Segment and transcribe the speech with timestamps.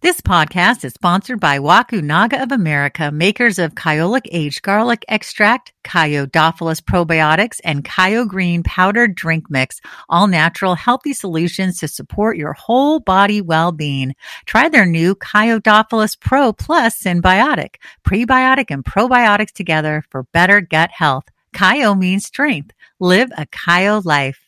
[0.00, 6.80] This podcast is sponsored by Wakunaga of America, makers of Kyolic aged garlic extract, Kyodophilus
[6.80, 13.00] probiotics, and Kyo Green powdered drink mix, all natural, healthy solutions to support your whole
[13.00, 14.14] body well-being.
[14.46, 17.74] Try their new Kyodophilus Pro Plus Symbiotic,
[18.04, 21.24] prebiotic and probiotics together for better gut health.
[21.52, 22.72] Kyo means strength.
[23.00, 24.47] Live a Kyo life.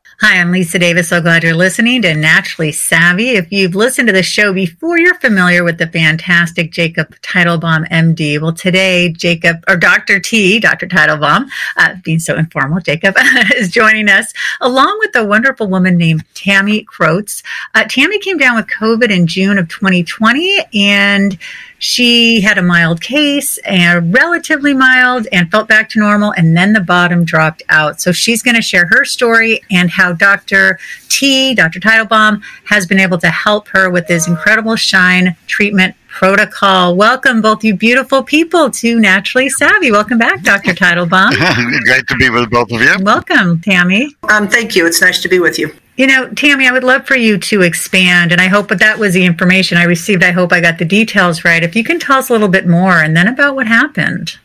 [0.23, 1.09] Hi, I'm Lisa Davis.
[1.09, 3.29] So glad you're listening to Naturally Savvy.
[3.29, 8.39] If you've listened to the show before, you're familiar with the fantastic Jacob Teitelbaum, MD.
[8.39, 10.19] Well, today, Jacob, or Dr.
[10.19, 10.85] T, Dr.
[10.85, 13.15] Teitelbaum, uh, being so informal, Jacob,
[13.55, 14.31] is joining us
[14.61, 17.41] along with a wonderful woman named Tammy Krotz.
[17.73, 21.35] Uh, Tammy came down with COVID in June of 2020 and
[21.81, 26.73] she had a mild case and relatively mild and felt back to normal and then
[26.73, 27.99] the bottom dropped out.
[27.99, 32.99] So she's going to share her story and how dr t dr teitelbaum has been
[32.99, 38.69] able to help her with this incredible shine treatment protocol welcome both you beautiful people
[38.69, 41.31] to naturally savvy welcome back dr teitelbaum
[41.85, 45.29] great to be with both of you welcome tammy um, thank you it's nice to
[45.29, 48.47] be with you you know, Tammy, I would love for you to expand, and I
[48.47, 50.23] hope that that was the information I received.
[50.23, 51.61] I hope I got the details right.
[51.61, 54.39] If you can tell us a little bit more, and then about what happened.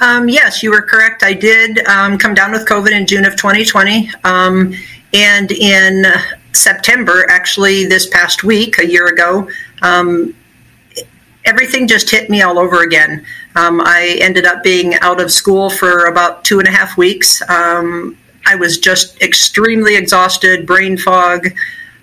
[0.00, 1.22] Um, yes, you were correct.
[1.22, 4.10] I did um, come down with COVID in June of 2020.
[4.24, 4.74] Um,
[5.12, 6.04] and in
[6.54, 9.48] September, actually, this past week, a year ago,
[9.82, 10.34] um,
[11.44, 13.24] everything just hit me all over again.
[13.56, 17.42] Um, I ended up being out of school for about two and a half weeks.
[17.48, 21.48] Um, I was just extremely exhausted, brain fog,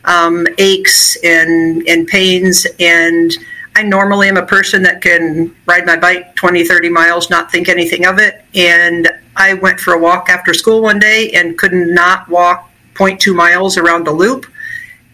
[0.06, 2.66] um, aches, and, and pains.
[2.80, 3.32] And
[3.76, 7.70] I normally am a person that can ride my bike 20, 30 miles, not think
[7.70, 8.44] anything of it.
[8.56, 12.69] And I went for a walk after school one day and could not walk
[13.00, 14.46] 0.2 miles around the loop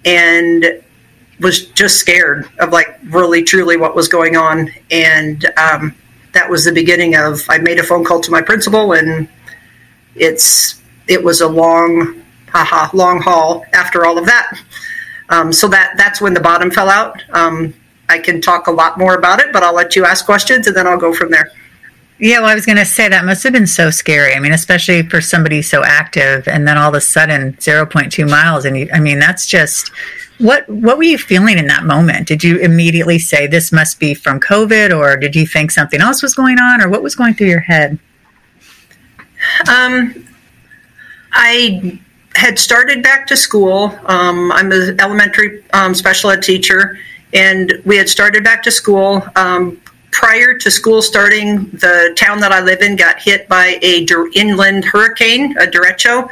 [0.05, 0.81] and
[1.39, 4.71] was just scared of like really truly what was going on.
[4.89, 5.95] And um,
[6.33, 9.29] that was the beginning of, I made a phone call to my principal and
[10.15, 14.59] it's it was a long, haha, long haul after all of that.
[15.29, 17.21] Um, so that that's when the bottom fell out.
[17.31, 17.73] Um,
[18.09, 20.75] I can talk a lot more about it, but I'll let you ask questions and
[20.75, 21.51] then I'll go from there.
[22.17, 24.33] Yeah, well, I was going to say that must have been so scary.
[24.33, 28.11] I mean, especially for somebody so active, and then all of a sudden, zero point
[28.11, 29.91] two miles, and you, I mean, that's just
[30.37, 30.67] what.
[30.69, 32.27] What were you feeling in that moment?
[32.27, 36.23] Did you immediately say this must be from COVID, or did you think something else
[36.23, 37.99] was going on, or what was going through your head?
[39.69, 40.25] Um,
[41.33, 41.99] I
[42.35, 43.97] had started back to school.
[44.05, 46.97] Um, I'm an elementary um, special ed teacher,
[47.33, 49.21] and we had started back to school.
[49.35, 49.81] Um,
[50.15, 54.85] prior to school starting, the town that I live in got hit by a inland
[54.85, 56.29] hurricane, a derecho,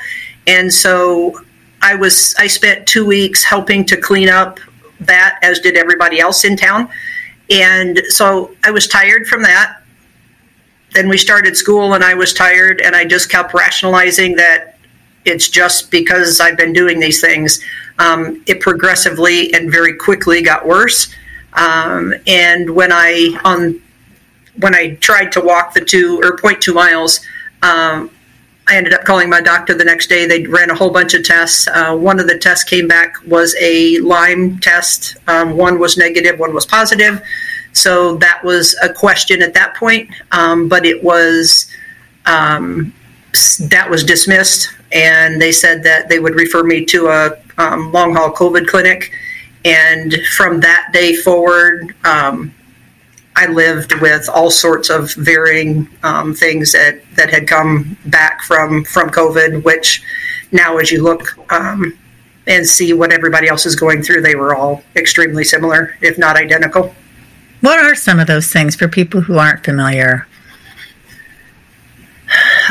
[0.47, 1.41] and so
[1.81, 4.61] I was I spent two weeks helping to clean up
[5.01, 6.87] that, as did everybody else in town,
[7.49, 9.81] and so I was tired from that.
[10.93, 14.77] Then we started school, and I was tired, and I just kept rationalizing that
[15.25, 17.61] it's just because I've been doing these things.
[17.99, 21.13] Um, it progressively and very quickly got worse.
[21.55, 23.81] Um, and when I on
[24.59, 27.19] when I tried to walk the two or 0.2 miles,
[27.63, 28.11] um,
[28.67, 30.25] I ended up calling my doctor the next day.
[30.25, 31.67] They ran a whole bunch of tests.
[31.67, 35.17] Uh, one of the tests came back was a Lyme test.
[35.27, 37.21] Um, one was negative, one was positive.
[37.73, 41.67] So that was a question at that point, um, but it was
[42.25, 42.93] um,
[43.59, 48.15] that was dismissed and they said that they would refer me to a um, long
[48.15, 49.11] haul COVID clinic.
[49.65, 52.53] And from that day forward, um,
[53.35, 58.83] I lived with all sorts of varying um, things that, that had come back from,
[58.83, 60.03] from COVID, which
[60.51, 61.97] now, as you look um,
[62.45, 66.35] and see what everybody else is going through, they were all extremely similar, if not
[66.35, 66.93] identical.
[67.61, 70.27] What are some of those things for people who aren't familiar?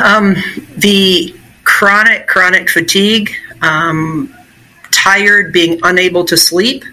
[0.03, 0.35] Um,
[0.77, 3.31] the chronic, chronic fatigue,
[3.61, 4.33] um,
[5.03, 6.83] tired, being unable to sleep.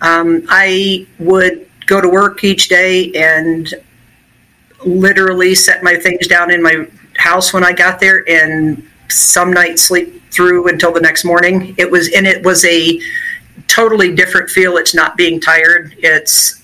[0.00, 3.72] Um, I would go to work each day and
[4.86, 6.86] literally set my things down in my
[7.18, 11.74] house when I got there, and some nights sleep through until the next morning.
[11.76, 13.00] It was, and it was a
[13.68, 14.78] totally different feel.
[14.78, 15.94] It's not being tired.
[15.98, 16.62] It's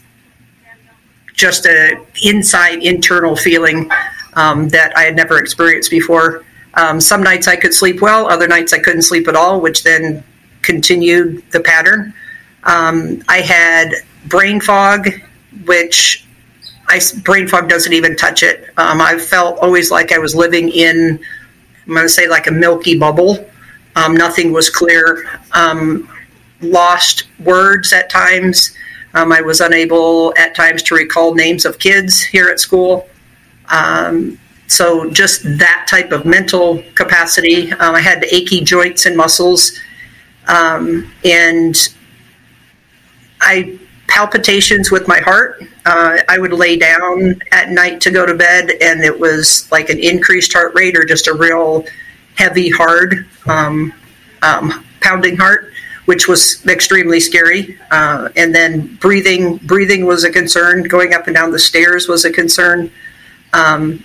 [1.35, 3.91] just a inside internal feeling
[4.35, 6.45] um, that I had never experienced before.
[6.75, 9.83] Um, some nights I could sleep well, other nights I couldn't sleep at all, which
[9.83, 10.25] then
[10.63, 12.15] continued the pattern.
[12.65, 13.93] Um, I had
[14.27, 15.09] brain fog,
[15.65, 16.27] which
[16.89, 18.71] I, brain fog doesn't even touch it.
[18.77, 21.19] Um, I felt always like I was living in,
[21.87, 23.49] I'm going to say, like a milky bubble.
[23.97, 25.41] Um, nothing was clear.
[25.53, 26.09] Um,
[26.61, 28.77] lost words at times.
[29.15, 33.09] Um, I was unable at times to recall names of kids here at school.
[33.69, 37.73] Um, so just that type of mental capacity.
[37.73, 39.73] I had achy joints and muscles,
[40.51, 41.77] um, and
[43.41, 45.63] I palpitations with my heart.
[45.87, 49.89] Uh, I would lay down at night to go to bed, and it was like
[49.89, 51.87] an increased heart rate or just a real
[52.35, 53.93] heavy, hard, um,
[54.43, 55.73] um pounding heart,
[56.05, 57.79] which was extremely scary.
[57.91, 60.83] Uh, and then breathing, breathing was a concern.
[60.83, 62.91] Going up and down the stairs was a concern.
[63.53, 64.05] Um,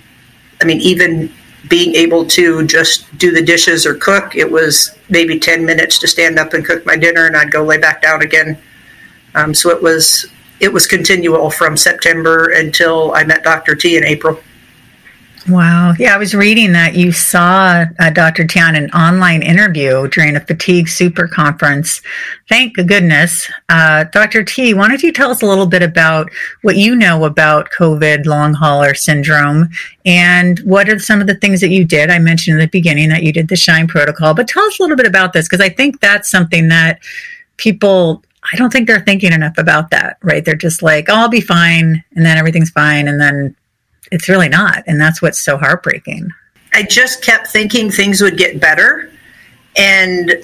[0.62, 1.32] I mean, even
[1.68, 6.08] being able to just do the dishes or cook, it was maybe 10 minutes to
[6.08, 8.58] stand up and cook my dinner, and I'd go lay back down again.
[9.34, 10.26] Um, so it was
[10.58, 13.74] it was continual from September until I met Dr.
[13.74, 14.40] T in April.
[15.48, 15.94] Wow.
[15.96, 18.46] Yeah, I was reading that you saw uh, Dr.
[18.46, 22.02] Tian in an online interview during a fatigue super conference.
[22.48, 23.48] Thank goodness.
[23.68, 24.42] Uh, Dr.
[24.42, 26.30] T, why don't you tell us a little bit about
[26.62, 29.68] what you know about COVID long hauler syndrome
[30.04, 32.10] and what are some of the things that you did?
[32.10, 34.82] I mentioned in the beginning that you did the SHINE protocol, but tell us a
[34.82, 37.00] little bit about this because I think that's something that
[37.56, 38.22] people
[38.52, 40.44] I don't think they're thinking enough about that, right?
[40.44, 43.56] They're just like, oh, I'll be fine, and then everything's fine, and then
[44.12, 44.84] it's really not.
[44.86, 46.30] And that's what's so heartbreaking.
[46.72, 49.10] I just kept thinking things would get better.
[49.76, 50.34] And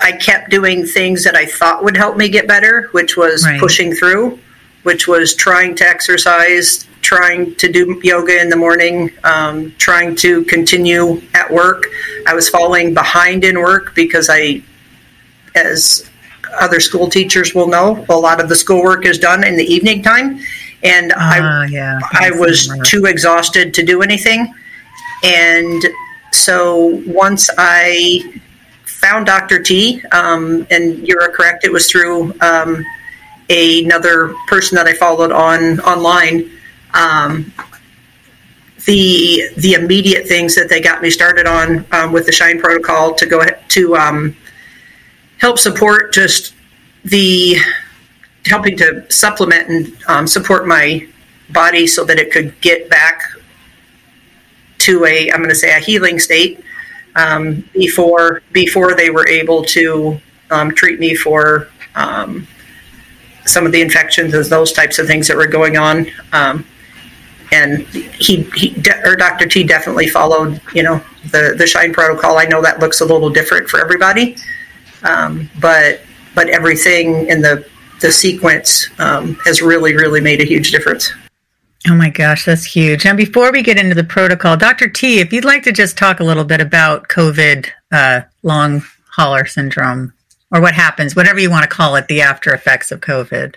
[0.00, 3.60] I kept doing things that I thought would help me get better, which was right.
[3.60, 4.38] pushing through,
[4.82, 10.44] which was trying to exercise, trying to do yoga in the morning, um, trying to
[10.44, 11.86] continue at work.
[12.26, 14.62] I was falling behind in work because I,
[15.54, 16.08] as
[16.60, 20.02] other school teachers will know, a lot of the schoolwork is done in the evening
[20.02, 20.40] time
[20.82, 24.54] and uh, I ah, yeah, I was too exhausted to do anything.
[25.22, 25.82] And
[26.32, 28.40] so once I
[28.84, 29.62] found Dr.
[29.62, 32.84] T, um, and you're correct, it was through um,
[33.48, 36.50] another person that I followed on online.
[36.94, 37.52] Um,
[38.86, 43.14] the the immediate things that they got me started on um, with the Shine protocol
[43.14, 44.36] to go to um,
[45.38, 46.54] help support just
[47.04, 47.56] the
[48.46, 51.06] helping to supplement and um, support my
[51.50, 53.22] body so that it could get back
[54.78, 56.64] to a I'm going to say a healing state
[57.16, 60.18] um, before before they were able to
[60.50, 62.46] um, treat me for um,
[63.44, 66.06] some of the infections and those types of things that were going on.
[66.32, 66.64] Um,
[67.52, 69.46] and he, he de- or Dr.
[69.46, 71.02] T definitely followed, you know,
[71.32, 72.38] the the Shine protocol.
[72.38, 74.36] I know that looks a little different for everybody,
[75.02, 76.00] um, but
[76.34, 77.68] but everything in the
[78.00, 81.12] the sequence um, has really, really made a huge difference.
[81.88, 83.06] Oh my gosh, that's huge.
[83.06, 84.88] And before we get into the protocol, Dr.
[84.88, 89.46] T, if you'd like to just talk a little bit about COVID uh, long hauler
[89.46, 90.12] syndrome
[90.50, 93.54] or what happens, whatever you want to call it, the after effects of COVID.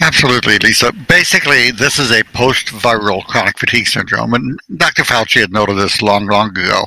[0.00, 0.92] Absolutely, Lisa.
[0.92, 5.02] Basically, this is a post viral chronic fatigue syndrome, and Dr.
[5.02, 6.84] Fauci had noted this long, long ago.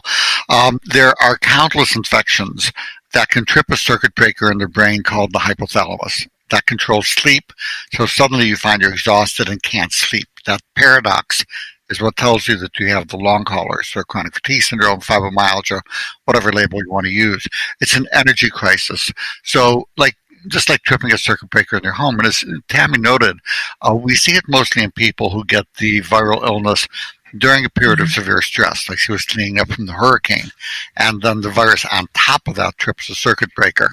[0.50, 2.71] Um, there are countless infections
[3.13, 7.51] that can trip a circuit breaker in the brain called the hypothalamus that controls sleep.
[7.93, 10.27] So suddenly you find you're exhausted and can't sleep.
[10.45, 11.43] That paradox
[11.89, 15.81] is what tells you that you have the long haulers or chronic fatigue syndrome, fibromyalgia,
[16.25, 17.45] whatever label you want to use.
[17.81, 19.11] It's an energy crisis.
[19.43, 20.15] So like
[20.47, 22.17] just like tripping a circuit breaker in their home.
[22.17, 23.37] And as Tammy noted,
[23.81, 26.87] uh, we see it mostly in people who get the viral illness
[27.38, 28.21] during a period of mm-hmm.
[28.21, 30.51] severe stress, like she was cleaning up from the hurricane,
[30.97, 33.91] and then the virus on top of that trips a circuit breaker.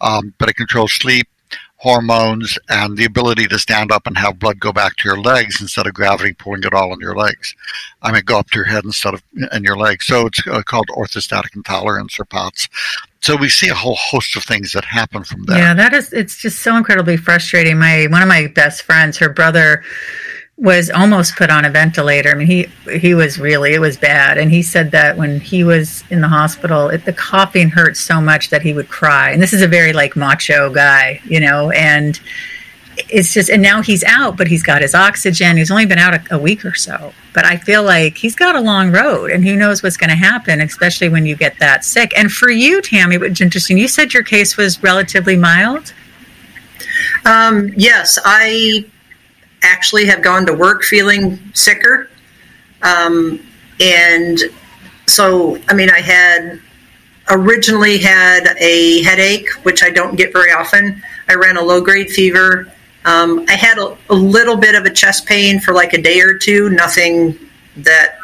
[0.00, 1.28] Um, but it controls sleep,
[1.76, 5.60] hormones, and the ability to stand up and have blood go back to your legs
[5.60, 7.54] instead of gravity pulling it all in your legs.
[8.02, 10.06] I mean, go up to your head instead of in your legs.
[10.06, 12.68] So it's uh, called orthostatic intolerance or POTS.
[13.22, 15.58] So we see a whole host of things that happen from there.
[15.58, 16.12] Yeah, that is.
[16.12, 17.78] It's just so incredibly frustrating.
[17.78, 19.82] My one of my best friends, her brother
[20.60, 22.30] was almost put on a ventilator.
[22.30, 25.64] I mean, he he was really it was bad, and he said that when he
[25.64, 29.30] was in the hospital, it, the coughing hurt so much that he would cry.
[29.30, 32.20] And this is a very like macho guy, you know, and
[33.08, 35.56] it's just and now he's out but he's got his oxygen.
[35.56, 37.14] He's only been out a, a, week or so.
[37.32, 40.16] But i feel like he's got a long road and who knows what's going to
[40.16, 42.12] happen especially when you get that sick.
[42.18, 45.94] And for you tammy what's interesting you said your case was relatively mild?
[47.24, 48.84] Um, yes i
[49.62, 52.08] actually have gone to work feeling sicker
[52.82, 53.40] um,
[53.80, 54.40] and
[55.06, 56.60] so i mean i had
[57.30, 62.10] originally had a headache which i don't get very often I ran a low grade
[62.10, 62.72] fever
[63.04, 66.20] um, I had a, a, little bit of a chest pain for like a day
[66.20, 67.38] or two, nothing
[67.78, 68.18] that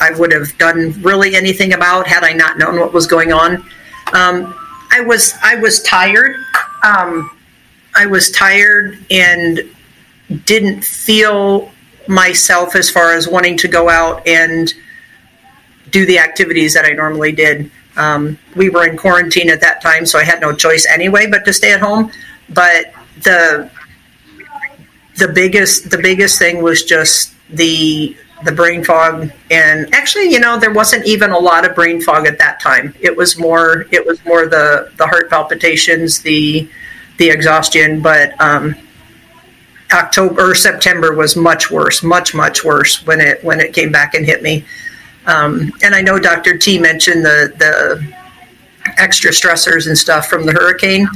[0.00, 3.56] I would have done really anything about had I not known what was going on.
[4.12, 4.54] Um,
[4.90, 6.36] I was I was tired.
[6.82, 7.38] Um,
[7.94, 9.60] I was tired and
[10.44, 11.70] didn't feel
[12.08, 14.72] myself as far as wanting to go out and
[15.90, 17.70] do the activities that I normally did.
[17.96, 21.44] Um, we were in quarantine at that time, so I had no choice anyway but
[21.44, 22.10] to stay at home.
[22.48, 22.92] But
[23.22, 23.70] the
[25.16, 30.58] the biggest the biggest thing was just the the brain fog and actually you know
[30.58, 34.04] there wasn't even a lot of brain fog at that time it was more it
[34.04, 36.68] was more the the heart palpitations the
[37.16, 38.76] the exhaustion but um
[39.92, 44.14] october or september was much worse much much worse when it when it came back
[44.14, 44.64] and hit me
[45.26, 48.14] um, and i know dr t mentioned the the
[48.98, 51.06] extra stressors and stuff from the hurricane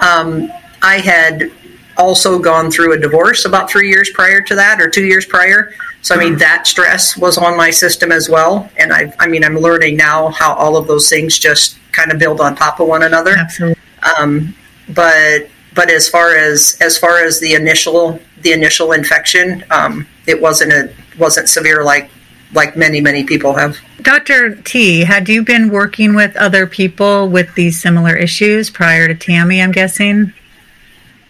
[0.00, 0.50] um,
[0.82, 1.50] i had
[1.96, 5.72] also gone through a divorce about three years prior to that or two years prior.
[6.00, 8.68] So, I mean, that stress was on my system as well.
[8.76, 12.18] And I, I mean, I'm learning now how all of those things just kind of
[12.18, 13.36] build on top of one another.
[13.36, 13.80] Absolutely.
[14.18, 14.54] Um,
[14.88, 20.40] but, but as far as, as far as the initial, the initial infection, um, it
[20.40, 22.10] wasn't a, wasn't severe like,
[22.54, 23.78] like many, many people have.
[24.02, 24.56] Dr.
[24.56, 29.62] T, had you been working with other people with these similar issues prior to Tammy,
[29.62, 30.32] I'm guessing?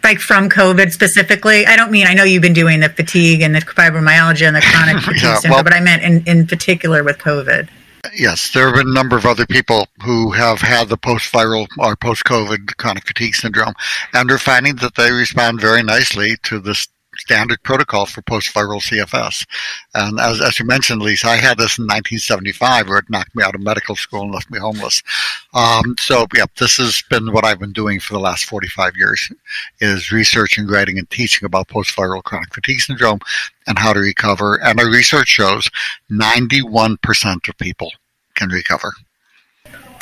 [0.02, 1.66] like from COVID specifically?
[1.66, 4.60] I don't mean I know you've been doing the fatigue and the fibromyalgia and the
[4.60, 7.68] chronic fatigue yeah, syndrome, well, but I meant in, in particular with COVID.
[8.14, 11.94] Yes, there have been a number of other people who have had the post-viral or
[11.94, 13.74] post-COVID chronic fatigue syndrome,
[14.12, 16.88] and are finding that they respond very nicely to this
[17.22, 19.46] standard protocol for post-viral CFS.
[19.94, 23.44] And as, as you mentioned, Lisa, I had this in 1975 where it knocked me
[23.44, 25.02] out of medical school and left me homeless.
[25.54, 29.32] Um, so, yeah, this has been what I've been doing for the last 45 years
[29.80, 33.20] is researching, writing, and teaching about post-viral chronic fatigue syndrome
[33.66, 34.60] and how to recover.
[34.62, 35.70] And our research shows
[36.10, 37.92] 91% of people
[38.34, 38.92] can recover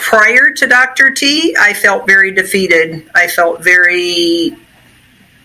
[0.01, 1.11] prior to Dr.
[1.11, 3.09] T, I felt very defeated.
[3.15, 4.57] I felt very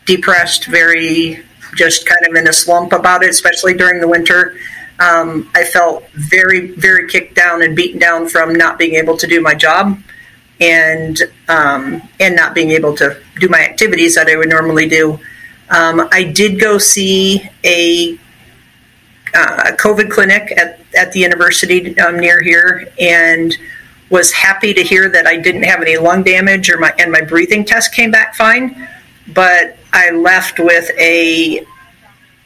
[0.06, 1.44] depressed, very
[1.76, 4.58] just kind of in a slump about it, especially during the winter.
[5.00, 9.28] Um, I felt very, very kicked down and beaten down from not being able to
[9.28, 10.00] do my job
[10.62, 15.20] and um, and not being able to do my activities that I would normally do.
[15.70, 18.18] Um, I did go see a,
[19.34, 23.54] uh, COVID clinic at, at the university um, near here and
[24.10, 27.22] was happy to hear that I didn't have any lung damage or my and my
[27.22, 28.88] breathing test came back fine.
[29.34, 31.66] But I left with a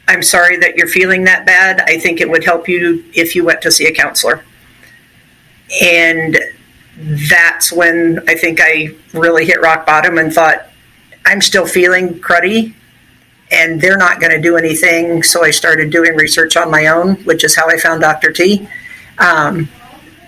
[0.08, 1.82] I'm sorry that you're feeling that bad.
[1.82, 4.44] I think it would help you if you went to see a counselor.
[5.82, 6.38] And
[7.30, 10.66] that's when I think I really hit rock bottom and thought,
[11.26, 12.74] I'm still feeling cruddy
[13.52, 15.22] and they're not going to do anything.
[15.22, 18.32] So I started doing research on my own, which is how I found Dr.
[18.32, 18.68] T.
[19.18, 19.68] Um,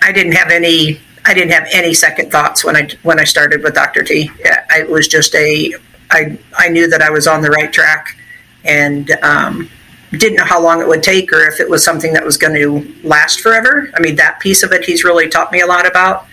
[0.02, 1.00] I didn't have any.
[1.24, 4.02] I didn't have any second thoughts when I when I started with Dr.
[4.02, 4.30] T.
[4.40, 5.74] It was just a.
[6.12, 8.16] I I knew that I was on the right track
[8.64, 9.68] and um,
[10.12, 12.54] didn't know how long it would take or if it was something that was going
[12.54, 13.90] to last forever.
[13.96, 16.26] I mean, that piece of it he's really taught me a lot about.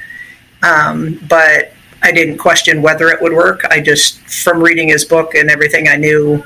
[0.62, 3.66] Um, but I didn't question whether it would work.
[3.70, 6.44] I just, from reading his book and everything, I knew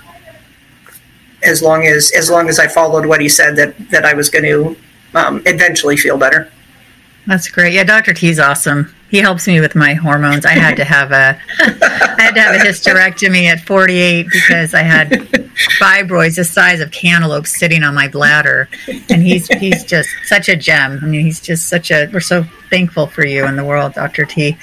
[1.43, 4.29] as long as as long as I followed what he said that that I was
[4.29, 4.75] going to
[5.13, 6.51] um, eventually feel better.
[7.25, 7.73] That's great.
[7.73, 8.13] Yeah, Dr.
[8.13, 8.93] T's awesome.
[9.09, 10.45] He helps me with my hormones.
[10.45, 14.81] I had to have a I had to have a hysterectomy at 48 because I
[14.81, 15.11] had
[15.79, 18.67] fibroids the size of cantaloupes sitting on my bladder.
[19.09, 20.99] And he's he's just such a gem.
[21.01, 24.25] I mean, he's just such a we're so thankful for you in the world, Dr.
[24.25, 24.57] T.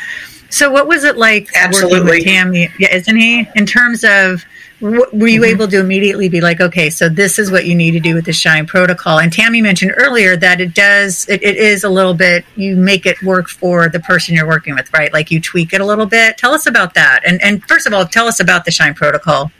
[0.50, 2.00] So what was it like Absolutely.
[2.00, 2.68] working with Tammy?
[2.78, 3.46] Yeah, isn't he?
[3.54, 4.44] In terms of
[4.80, 4.88] were
[5.26, 5.44] you mm-hmm.
[5.44, 8.24] able to immediately be like okay so this is what you need to do with
[8.24, 9.18] the shine protocol?
[9.18, 13.06] And tammy mentioned earlier that it does it, it is a little bit you make
[13.06, 15.12] it work for the person you're working with right?
[15.12, 16.38] Like you tweak it a little bit.
[16.38, 17.20] Tell us about that.
[17.26, 19.52] And and first of all tell us about the shine protocol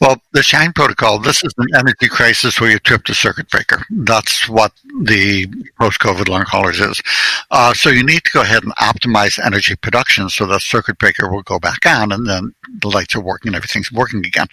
[0.00, 3.82] Well, the SHINE protocol, this is an energy crisis where you trip the circuit breaker.
[3.90, 4.72] That's what
[5.02, 5.46] the
[5.80, 7.00] post COVID long haulers is.
[7.50, 11.30] Uh, so you need to go ahead and optimize energy production so that circuit breaker
[11.30, 14.46] will go back on and then the lights are working and everything's working again.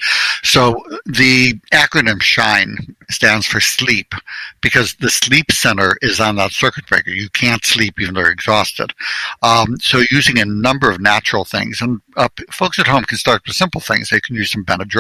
[0.44, 4.14] So the acronym SHINE stands for sleep
[4.62, 7.12] because the sleep center is on that circuit breaker.
[7.12, 8.94] You can't sleep even though you're exhausted.
[9.44, 13.44] Um, so using a number of natural things and uh, folks at home can start
[13.46, 14.10] with simple things.
[14.10, 14.95] They can use some Benadryl,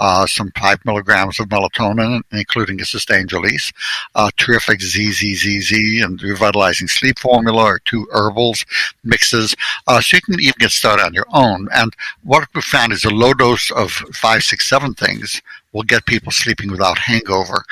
[0.00, 3.72] uh, some five milligrams of melatonin, including a sustained release,
[4.14, 8.64] uh, terrific ZZZZ and revitalizing sleep formula or two herbals
[9.02, 9.54] mixes.
[9.86, 11.68] Uh, so you can even get started on your own.
[11.74, 15.40] And what we found is a low dose of five, six, seven things
[15.74, 17.64] will get people sleeping without hangover.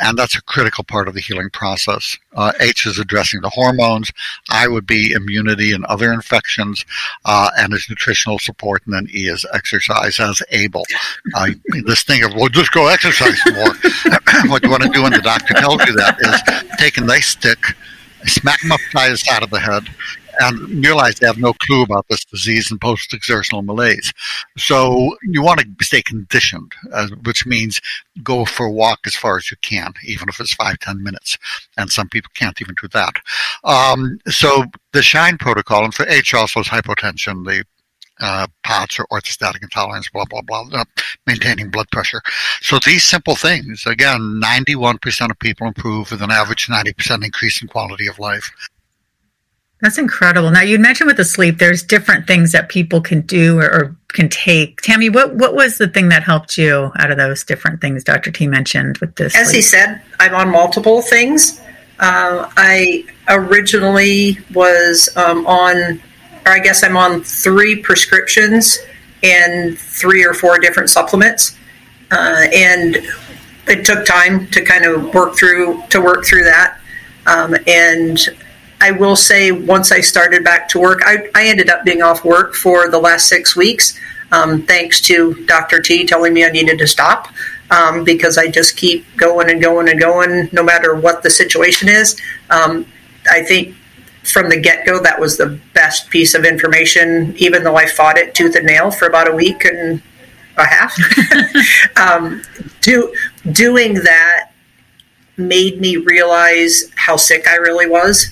[0.00, 2.18] And that's a critical part of the healing process.
[2.34, 4.10] Uh, H is addressing the hormones.
[4.50, 6.84] I would be immunity and other infections,
[7.24, 8.82] uh, and is nutritional support.
[8.86, 10.84] And then E is exercise as able.
[11.34, 11.50] Uh,
[11.84, 13.74] this thing of, well, just go exercise more.
[14.46, 17.28] what you want to do when the doctor tells you that is take a nice
[17.28, 17.58] stick,
[18.24, 19.84] smack them upside the side of the head,
[20.40, 24.12] and realize they have no clue about this disease and post exertional malaise.
[24.56, 27.80] So you want to stay conditioned, uh, which means
[28.22, 31.38] go for a walk as far as you can, even if it's five, ten minutes.
[31.76, 33.14] And some people can't even do that.
[33.64, 37.64] Um, so the SHINE protocol, and for H also is hypotension, the
[38.20, 40.84] uh, POTS or orthostatic intolerance, blah, blah, blah, uh,
[41.26, 42.20] maintaining blood pressure.
[42.60, 47.68] So these simple things, again, 91% of people improve with an average 90% increase in
[47.68, 48.50] quality of life.
[49.80, 50.50] That's incredible.
[50.50, 53.96] Now you mentioned with the sleep, there's different things that people can do or, or,
[54.12, 54.80] can take.
[54.82, 58.32] Tammy, what what was the thing that helped you out of those different things Dr.
[58.32, 59.36] T mentioned with this?
[59.36, 59.56] As sleep?
[59.56, 61.60] he said, I'm on multiple things.
[62.00, 66.00] Uh, I originally was um, on,
[66.44, 68.78] or I guess I'm on three prescriptions
[69.22, 71.56] and three or four different supplements,
[72.10, 72.96] uh, and
[73.68, 76.80] it took time to kind of work through to work through that,
[77.26, 78.18] um, and
[78.80, 82.24] I will say, once I started back to work, I, I ended up being off
[82.24, 83.98] work for the last six weeks,
[84.32, 85.80] um, thanks to Dr.
[85.80, 87.28] T telling me I needed to stop
[87.70, 91.88] um, because I just keep going and going and going no matter what the situation
[91.88, 92.18] is.
[92.48, 92.86] Um,
[93.30, 93.74] I think
[94.22, 98.18] from the get go, that was the best piece of information, even though I fought
[98.18, 100.02] it tooth and nail for about a week and
[100.56, 100.96] a half.
[101.96, 102.42] Um,
[102.80, 103.14] do,
[103.52, 104.52] doing that
[105.36, 108.30] made me realize how sick I really was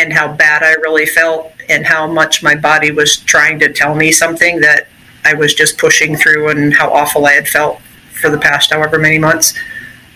[0.00, 3.94] and how bad I really felt and how much my body was trying to tell
[3.94, 4.88] me something that
[5.24, 7.80] I was just pushing through and how awful I had felt
[8.20, 9.54] for the past however many months.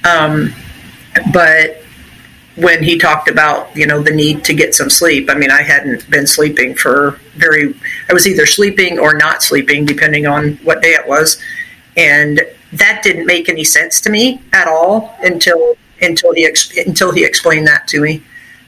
[0.02, 0.54] Um,
[1.32, 1.82] but
[2.56, 5.62] when he talked about you know the need to get some sleep, I mean I
[5.62, 7.74] hadn't been sleeping for very.
[8.08, 11.40] I was either sleeping or not sleeping depending on what day it was,
[11.96, 12.40] and
[12.72, 16.48] that didn't make any sense to me at all until until he
[16.86, 18.22] until he explained that to me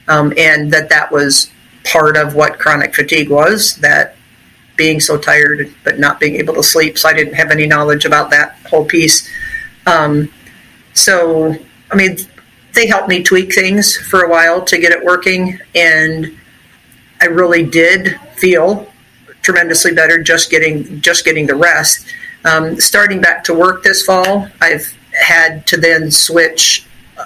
[0.07, 1.51] um, and that that was
[1.83, 4.15] part of what chronic fatigue was that
[4.75, 6.97] being so tired but not being able to sleep.
[6.97, 9.29] So i didn't have any knowledge about that whole piece.
[9.85, 10.31] Um,
[10.93, 11.55] so
[11.91, 12.17] i mean
[12.73, 16.37] they helped me tweak things for a while to get it working and
[17.21, 18.91] i really did feel
[19.41, 22.05] tremendously better just getting just getting the rest.
[22.45, 26.85] Um, starting back to work this fall i've had to then switch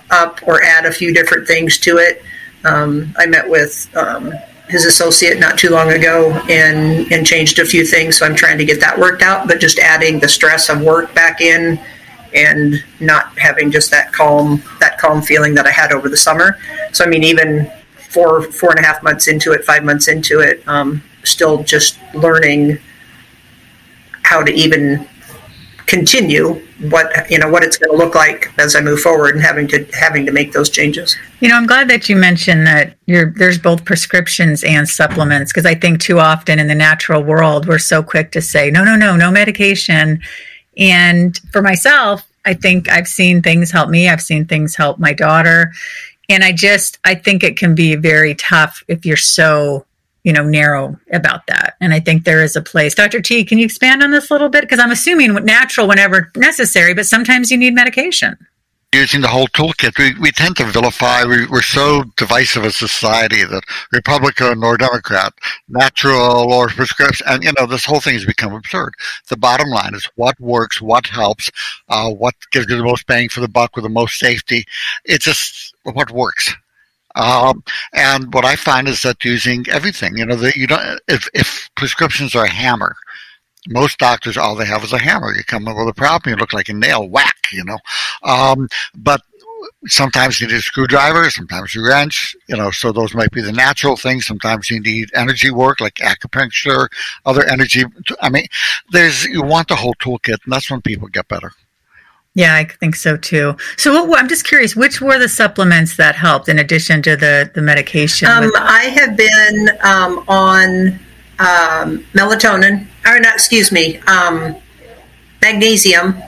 [0.09, 2.23] up or add a few different things to it
[2.63, 4.31] um, I met with um,
[4.69, 8.17] his associate not too long ago and and changed a few things.
[8.17, 9.47] So I'm trying to get that worked out.
[9.47, 11.79] But just adding the stress of work back in
[12.33, 16.57] and not having just that calm that calm feeling that I had over the summer.
[16.93, 17.71] So I mean, even
[18.09, 21.99] four four and a half months into it, five months into it, um, still just
[22.13, 22.79] learning
[24.23, 25.07] how to even
[25.87, 29.43] continue what you know what it's going to look like as I move forward and
[29.43, 31.15] having to having to make those changes.
[31.39, 35.75] You know, I'm glad that you mentioned that there's both prescriptions and supplements because I
[35.75, 39.15] think too often in the natural world we're so quick to say no, no, no,
[39.15, 40.21] no medication.
[40.77, 44.09] And for myself, I think I've seen things help me.
[44.09, 45.71] I've seen things help my daughter,
[46.29, 49.85] and I just I think it can be very tough if you're so
[50.23, 51.75] you know narrow about that.
[51.79, 52.95] And i think there is a place.
[52.95, 54.61] Dr t can you expand on this a little bit?
[54.61, 58.37] Because i'm assuming natural whenever necessary but sometimes you need medication.
[58.93, 61.23] Using the whole toolkit we, we tend to vilify.
[61.23, 65.33] We, we're so divisive as society that republican or democrat
[65.69, 68.93] natural or prescription and you know this whole thing has become absurd.
[69.29, 71.49] The bottom line is what works what helps
[71.89, 74.65] uh, what gives you the most bang for the buck with the most safety.
[75.05, 76.53] It's just what works
[77.15, 81.27] um, and what I find is that using everything, you know, that you don't, if,
[81.33, 82.95] if prescriptions are a hammer,
[83.67, 85.35] Most doctors, all they have is a hammer.
[85.35, 87.77] You come up with a problem, you look like a nail, whack, you know.
[88.23, 89.21] Um, but
[89.85, 93.51] sometimes you need a screwdriver, sometimes a wrench, you know, so those might be the
[93.51, 94.25] natural things.
[94.25, 96.87] Sometimes you need energy work like acupuncture,
[97.25, 97.83] other energy.
[98.19, 98.47] I mean,
[98.91, 101.51] there's, you want the whole toolkit, and that's when people get better.
[102.33, 103.57] Yeah, I think so too.
[103.77, 107.51] So what, I'm just curious, which were the supplements that helped in addition to the,
[107.53, 108.29] the medication?
[108.29, 110.99] Um, I have been um, on
[111.39, 114.55] um, melatonin, or not, excuse me, um,
[115.41, 116.21] magnesium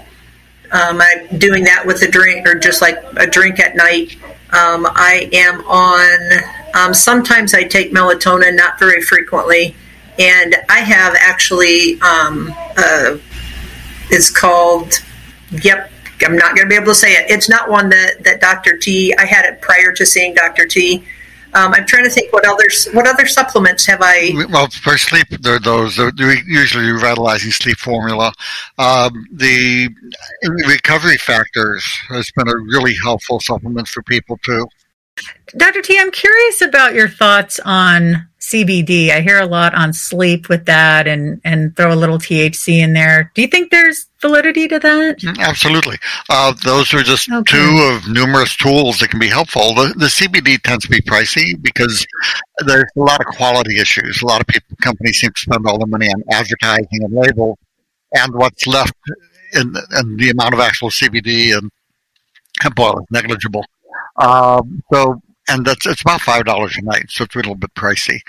[0.74, 4.16] um, I'm doing that with a drink or just like a drink at night.
[4.52, 9.76] Um, I am on, um, sometimes I take melatonin, not very frequently.
[10.18, 13.18] And I have actually, um, uh,
[14.10, 14.94] it's called,
[15.64, 15.92] yep,
[16.26, 17.30] I'm not going to be able to say it.
[17.30, 18.78] It's not one that, that Dr.
[18.78, 20.66] T, I had it prior to seeing Dr.
[20.66, 21.04] T.
[21.56, 24.32] Um, I'm trying to think what other what other supplements have I?
[24.50, 25.96] Well, for sleep, there are those.
[25.98, 26.12] They're
[26.48, 28.34] usually revitalizing sleep formula.
[28.80, 29.90] Um, the
[30.68, 34.68] recovery factors has been a really helpful supplement for people too.
[35.56, 35.84] Dr.
[35.84, 39.10] T, I'm curious about your thoughts on CBD.
[39.10, 42.92] I hear a lot on sleep with that and, and throw a little THC in
[42.92, 43.32] there.
[43.36, 45.24] Do you think there's validity to that?
[45.40, 45.96] Absolutely.
[46.30, 47.58] Uh, those are just okay.
[47.58, 49.74] two of numerous tools that can be helpful.
[49.74, 52.06] The, the CBD tends to be pricey because
[52.66, 54.22] there's a lot of quality issues.
[54.22, 57.58] A lot of people, companies seem to spend all the money on advertising and labels,
[58.12, 58.94] and what's left
[59.54, 61.72] in, in the amount of actual CBD and,
[62.62, 63.64] and boy, negligible.
[64.18, 67.74] Um, so, and that's it's about five dollars a night, so it's a little bit
[67.76, 68.20] pricey.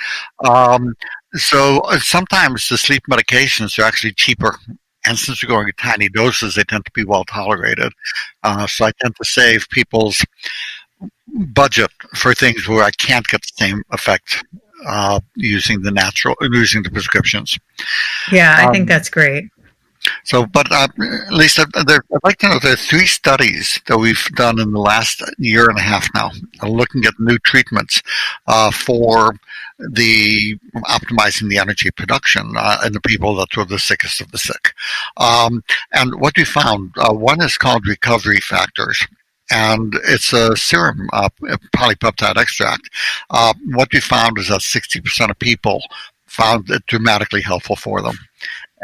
[0.45, 0.95] Um,
[1.35, 4.59] so uh, sometimes the sleep medications are actually cheaper,
[5.07, 7.93] and since we're going in tiny doses, they tend to be well tolerated.
[8.43, 10.25] Uh, so I tend to save people's
[11.29, 14.45] budget for things where I can't get the same effect
[14.87, 17.59] uh, using the natural, using the prescriptions.
[18.31, 19.45] Yeah, I um, think that's great.
[20.25, 20.89] So, but uh,
[21.31, 24.81] Lisa, there, I'd like to know there are three studies that we've done in the
[24.81, 26.31] last year and a half now,
[26.63, 28.03] looking at new treatments
[28.47, 29.35] uh, for
[29.79, 34.39] the optimizing the energy production uh, in the people that were the sickest of the
[34.39, 34.73] sick.
[35.17, 35.63] Um,
[35.93, 39.07] and what we found, uh, one is called recovery factors
[39.51, 41.29] and it's a serum uh,
[41.77, 42.89] polypeptide extract.
[43.29, 45.83] Uh, what we found is that 60% of people
[46.27, 48.17] found it dramatically helpful for them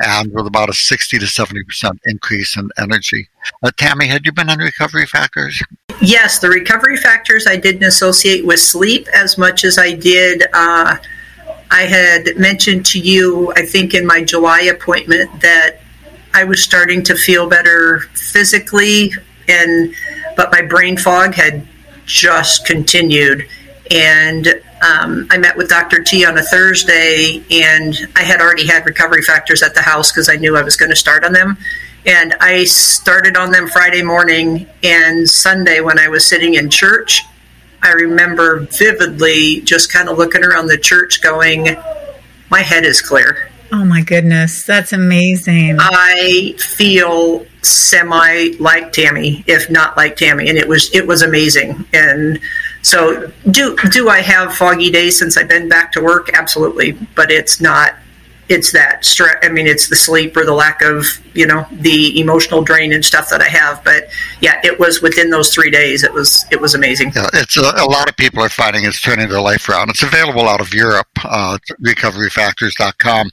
[0.01, 3.29] and with about a 60 to 70% increase in energy.
[3.63, 5.63] Uh, Tammy, had you been on recovery factors?
[6.01, 10.45] Yes, the recovery factors I didn't associate with sleep as much as I did.
[10.53, 10.97] Uh,
[11.71, 15.81] I had mentioned to you, I think in my July appointment, that
[16.35, 19.13] I was starting to feel better physically,
[19.49, 19.95] and
[20.37, 21.67] but my brain fog had
[22.07, 23.47] just continued.
[23.91, 24.47] And
[24.83, 26.03] um, I met with Dr.
[26.03, 30.29] T on a Thursday, and I had already had recovery factors at the house because
[30.29, 31.59] I knew I was going to start on them.
[32.07, 37.25] And I started on them Friday morning, and Sunday when I was sitting in church,
[37.83, 41.77] I remember vividly just kind of looking around the church going,
[42.49, 43.50] My head is clear.
[43.73, 45.77] Oh my goodness, that's amazing.
[45.79, 51.85] I feel semi like Tammy, if not like Tammy, and it was it was amazing.
[51.93, 52.41] And
[52.83, 56.31] so, do do I have foggy days since I've been back to work?
[56.35, 57.95] Absolutely, but it's not.
[58.51, 59.37] It's that stress.
[59.43, 63.05] I mean, it's the sleep or the lack of you know the emotional drain and
[63.05, 63.83] stuff that I have.
[63.85, 64.09] But
[64.41, 66.03] yeah, it was within those three days.
[66.03, 67.13] It was it was amazing.
[67.15, 69.91] Yeah, it's a, a lot of people are finding it's turning their life around.
[69.91, 73.31] It's available out of Europe, uh, recoveryfactors.com.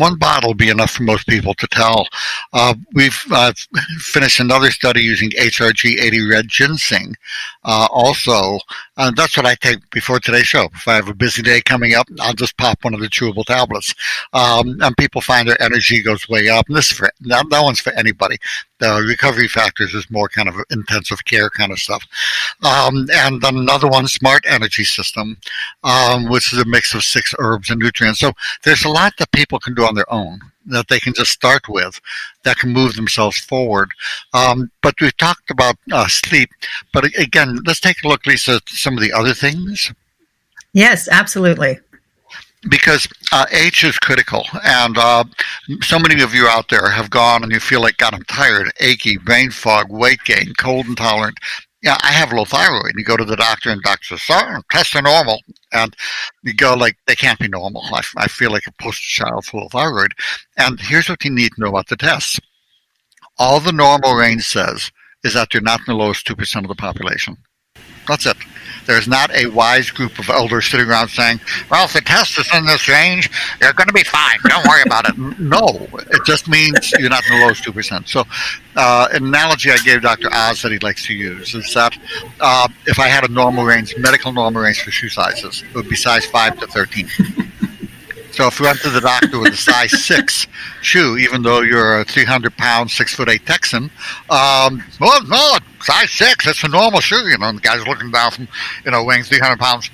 [0.00, 2.06] One bottle will be enough for most people to tell.
[2.52, 3.52] Uh, we've uh,
[3.98, 7.14] finished another study using HRG 80 red ginseng.
[7.64, 8.58] Uh, also,
[8.96, 10.68] and that's what I take before today's show.
[10.74, 13.44] If I have a busy day coming up, I'll just pop one of the chewable
[13.44, 13.94] tablets.
[14.32, 16.68] Um, and people find their energy goes way up.
[16.68, 18.36] And this is for that, that one's for anybody.
[18.78, 22.04] The recovery factors is more kind of intensive care kind of stuff.
[22.62, 25.38] Um, and then another one, smart energy system,
[25.84, 28.20] um, which is a mix of six herbs and nutrients.
[28.20, 31.32] So there's a lot that people can do on their own that they can just
[31.32, 32.00] start with
[32.44, 33.90] that can move themselves forward.
[34.32, 36.50] Um, but we've talked about uh, sleep.
[36.92, 39.92] But again, let's take a look, Lisa, at some of the other things.
[40.72, 41.78] Yes, absolutely
[42.68, 45.24] because uh, H is critical, and uh,
[45.82, 48.72] so many of you out there have gone and you feel like, God, I'm tired,
[48.80, 51.38] achy, brain fog, weight gain, cold intolerant.
[51.84, 52.94] Yeah, I have low thyroid.
[52.96, 55.94] You go to the doctor, and doctor says, "Sorry, oh, tests are normal," and
[56.42, 59.66] you go like, "They can't be normal." I, I feel like a poster child full
[59.66, 60.14] of thyroid.
[60.56, 62.40] And here's what you need to know about the tests:
[63.38, 64.90] all the normal range says
[65.24, 67.36] is that you're not in the lowest two percent of the population.
[68.06, 68.36] That's it.
[68.86, 71.40] There's not a wise group of elders sitting around saying,
[71.70, 74.38] well, if the test is in this range, you're going to be fine.
[74.46, 75.14] Don't worry about it.
[75.44, 78.08] No, it just means you're not in the lowest 2%.
[78.08, 78.24] So,
[78.76, 80.28] uh, an analogy I gave Dr.
[80.32, 81.96] Oz that he likes to use is that
[82.40, 85.88] uh, if I had a normal range, medical normal range for shoe sizes, it would
[85.88, 87.08] be size 5 to 13.
[88.34, 90.46] So if you went to the doctor with a size six
[90.82, 93.84] shoe, even though you're a 300 pound, six foot eight Texan,
[94.28, 97.26] um, well, no, size six, that's a normal shoe.
[97.28, 98.48] You know, and the guy's looking down from,
[98.84, 99.88] you know, weighing 300 pounds.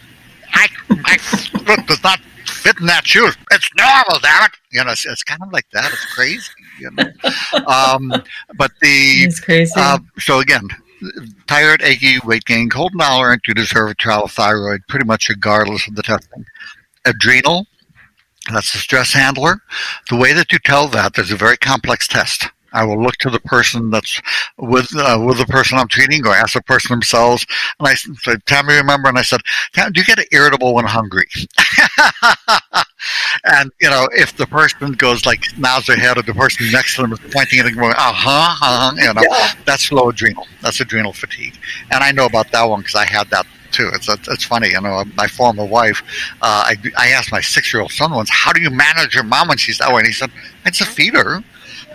[0.55, 3.29] I, my foot does not fit in that shoe.
[3.50, 4.50] It's normal, damn it.
[4.72, 5.92] You know, it's, it's kind of like that.
[5.92, 6.50] It's crazy,
[6.81, 7.05] you know.
[7.66, 8.11] um,
[8.57, 9.72] but the, It's crazy.
[9.76, 10.66] uh, so again,
[11.46, 15.87] tired, achy, weight gain, cold intolerant, you deserve a trial of thyroid pretty much regardless
[15.87, 16.44] of the testing.
[17.05, 17.66] Adrenal,
[18.56, 19.62] that's the stress handler.
[20.08, 22.48] The way that you tell that, there's a very complex test.
[22.72, 24.20] I will look to the person that's
[24.56, 27.44] with uh, with the person I'm treating, or ask the person themselves.
[27.80, 29.40] And I said, "Tammy, remember?" And I said,
[29.72, 31.26] "Tam, "Do you get irritable when hungry?"
[33.44, 36.96] and you know, if the person goes like nods their head, or the person next
[36.96, 39.52] to them is pointing at it, going, "Uh huh," uh-huh, you know, Yeah.
[39.64, 40.46] that's low adrenal.
[40.62, 41.58] That's adrenal fatigue.
[41.90, 43.90] And I know about that one because I had that too.
[43.92, 44.70] It's it's funny.
[44.70, 46.02] You know, my former wife.
[46.42, 49.24] Uh, I I asked my six year old son once, "How do you manage your
[49.24, 50.30] mom when she's that way?" And he said,
[50.64, 51.42] "I just feed her."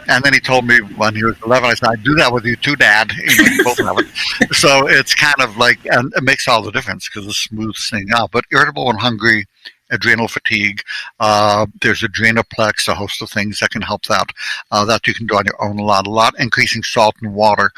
[0.07, 2.45] And then he told me when he was 11, I said, I do that with
[2.45, 3.11] you too, Dad.
[3.11, 4.05] You know, you both have it.
[4.55, 8.11] So it's kind of like, and it makes all the difference because it smooths things
[8.15, 8.31] out.
[8.31, 9.45] But irritable and hungry,
[9.89, 10.81] adrenal fatigue,
[11.19, 14.27] uh, there's adrenoplex, a host of things that can help that.
[14.71, 16.39] Uh, that you can do on your own a lot, a lot.
[16.39, 17.71] Increasing salt and water.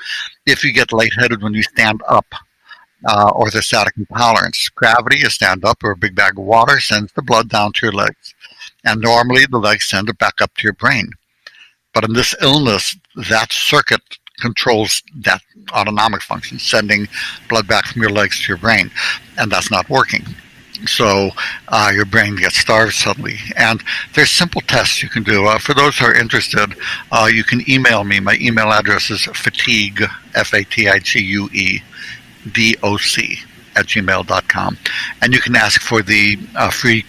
[0.46, 2.26] If you get lightheaded when you stand up,
[3.08, 4.70] uh, orthostatic intolerance.
[4.70, 7.86] Gravity, a stand up, or a big bag of water sends the blood down to
[7.88, 8.36] your legs.
[8.84, 11.12] And normally the legs send it back up to your brain.
[11.94, 12.96] But in this illness,
[13.30, 14.02] that circuit
[14.40, 15.42] controls that
[15.72, 17.08] autonomic function, sending
[17.50, 18.92] blood back from your legs to your brain.
[19.38, 20.24] And that's not working.
[20.86, 21.32] So
[21.70, 23.38] uh, your brain gets starved suddenly.
[23.56, 23.82] And
[24.14, 25.48] there's simple tests you can do.
[25.48, 26.76] Uh, for those who are interested,
[27.12, 28.20] uh, you can email me.
[28.20, 30.04] My email address is fatigue,
[30.36, 31.82] F A T I G U E,
[32.54, 33.40] D O C,
[33.76, 34.78] at gmail.com.
[35.22, 37.06] And you can ask for the uh, free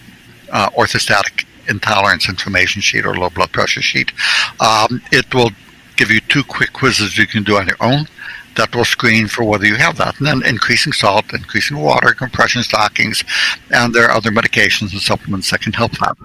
[0.51, 4.11] uh, orthostatic intolerance information sheet or low blood pressure sheet.
[4.59, 5.51] Um, it will
[5.95, 8.07] give you two quick quizzes you can do on your own
[8.55, 10.17] that will screen for whether you have that.
[10.17, 13.23] And then increasing salt, increasing water, compression stockings,
[13.71, 16.17] and there are other medications and supplements that can help that.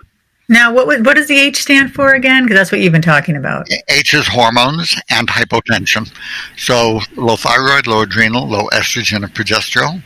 [0.48, 2.44] Now, what what does the H stand for again?
[2.44, 3.66] Because that's what you've been talking about.
[3.88, 6.12] H is hormones and hypotension.
[6.57, 10.02] So low thyroid, low adrenal, low estrogen and progesterone.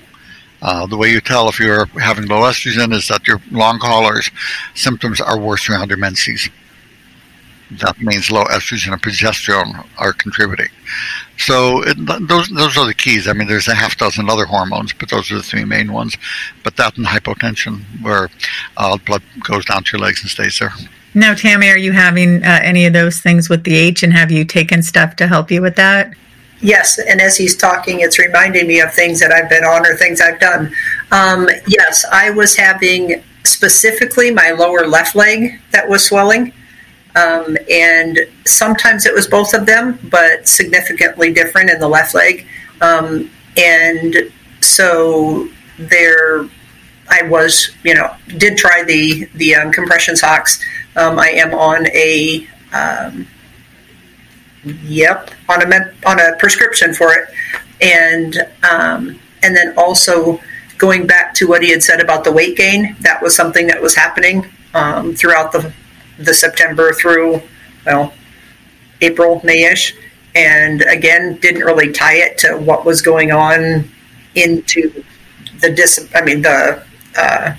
[0.60, 4.30] Uh, the way you tell if you're having low estrogen is that your long haulers
[4.74, 6.48] symptoms are worse around your menses.
[7.70, 10.68] That means low estrogen and progesterone are contributing.
[11.36, 13.28] So it, those those are the keys.
[13.28, 16.16] I mean, there's a half dozen other hormones, but those are the three main ones.
[16.64, 18.30] But that and hypotension, where
[18.76, 20.72] uh, blood goes down to your legs and stays there.
[21.14, 24.30] Now, Tammy, are you having uh, any of those things with the H, and have
[24.30, 26.14] you taken stuff to help you with that?
[26.60, 29.96] Yes, and as he's talking, it's reminding me of things that I've been on or
[29.96, 30.72] things I've done.
[31.12, 36.52] Um, yes, I was having specifically my lower left leg that was swelling.
[37.18, 42.46] Um, and sometimes it was both of them, but significantly different in the left leg.
[42.80, 46.48] Um, and so there,
[47.08, 50.62] I was, you know, did try the the um, compression socks.
[50.96, 53.26] Um, I am on a um,
[54.64, 57.28] Yep, on a med- on a prescription for it,
[57.80, 58.36] and
[58.68, 60.40] um, and then also
[60.76, 63.80] going back to what he had said about the weight gain, that was something that
[63.80, 64.42] was happening
[65.16, 65.72] throughout the
[66.18, 67.42] the September through
[67.86, 68.12] well
[69.00, 69.94] April Mayish,
[70.34, 73.88] and again didn't really tie it to what was going on
[74.34, 75.04] into
[75.60, 76.08] the dis.
[76.14, 76.82] I mean the.
[77.16, 77.54] Uh,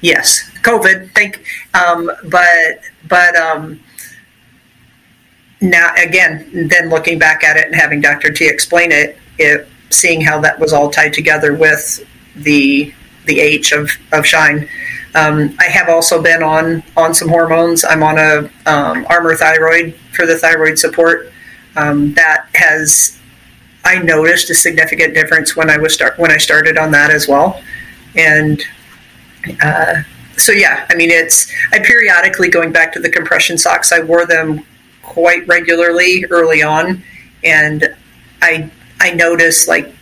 [0.00, 1.12] yes, COVID.
[1.14, 3.80] Think, um, but but um,
[5.60, 8.32] now again, then looking back at it and having Dr.
[8.32, 12.04] T explain it, it seeing how that was all tied together with
[12.36, 12.92] the
[13.26, 14.68] the H of, of shine.
[15.14, 17.84] Um, I have also been on on some hormones.
[17.84, 21.32] I'm on a um, Armour Thyroid for the thyroid support.
[21.76, 23.18] Um, that has
[23.84, 27.28] I noticed a significant difference when I was start when I started on that as
[27.28, 27.62] well,
[28.16, 28.62] and
[29.62, 30.02] uh,
[30.36, 33.92] so yeah, I mean it's I periodically going back to the compression socks.
[33.92, 34.64] I wore them
[35.02, 37.02] quite regularly early on,
[37.44, 37.94] and
[38.40, 39.92] I I notice like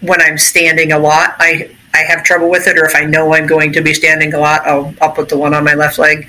[0.00, 3.34] when I'm standing a lot, I I have trouble with it, or if I know
[3.34, 5.98] I'm going to be standing a lot, I'll I'll put the one on my left
[5.98, 6.28] leg.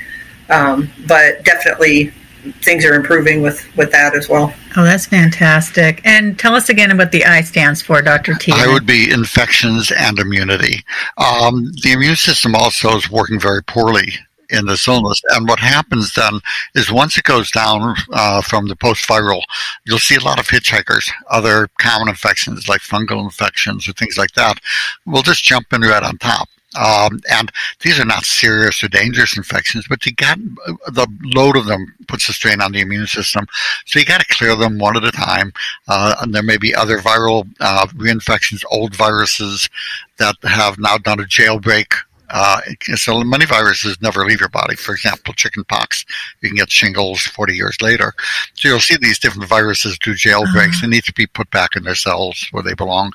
[0.49, 2.13] Um, but definitely
[2.61, 4.53] things are improving with with that as well.
[4.77, 6.01] Oh, that's fantastic!
[6.05, 8.53] And tell us again what the I stands for, Doctor T.
[8.55, 10.83] I would be infections and immunity.
[11.17, 14.13] Um, the immune system also is working very poorly
[14.49, 15.21] in this illness.
[15.29, 16.39] And what happens then
[16.75, 19.41] is once it goes down uh, from the post-viral,
[19.85, 24.31] you'll see a lot of hitchhikers, other common infections like fungal infections or things like
[24.33, 24.59] that,
[25.05, 26.49] will just jump in right on top.
[26.77, 31.65] Um, and these are not serious or dangerous infections, but you got the load of
[31.65, 33.47] them puts a strain on the immune system.
[33.85, 35.53] So you got to clear them one at a time.
[35.87, 39.69] Uh, and there may be other viral uh, reinfections, old viruses
[40.17, 41.93] that have now done a jailbreak
[42.29, 42.61] uh,
[42.95, 44.75] so many viruses never leave your body.
[44.75, 46.05] For example, chickenpox,
[46.41, 48.13] you can get shingles 40 years later.
[48.55, 50.79] So you'll see these different viruses do jailbreaks uh-huh.
[50.83, 53.13] and need to be put back in their cells where they belong.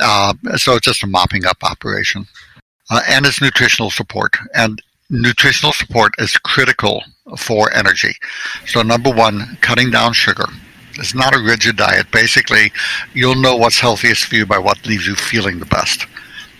[0.00, 2.26] Uh, so it's just a mopping up operation.
[2.90, 4.36] Uh, and it's nutritional support.
[4.54, 7.02] And nutritional support is critical
[7.36, 8.14] for energy.
[8.66, 10.46] So number one, cutting down sugar.
[10.94, 12.10] It's not a rigid diet.
[12.10, 12.72] Basically,
[13.12, 16.06] you'll know what's healthiest for you by what leaves you feeling the best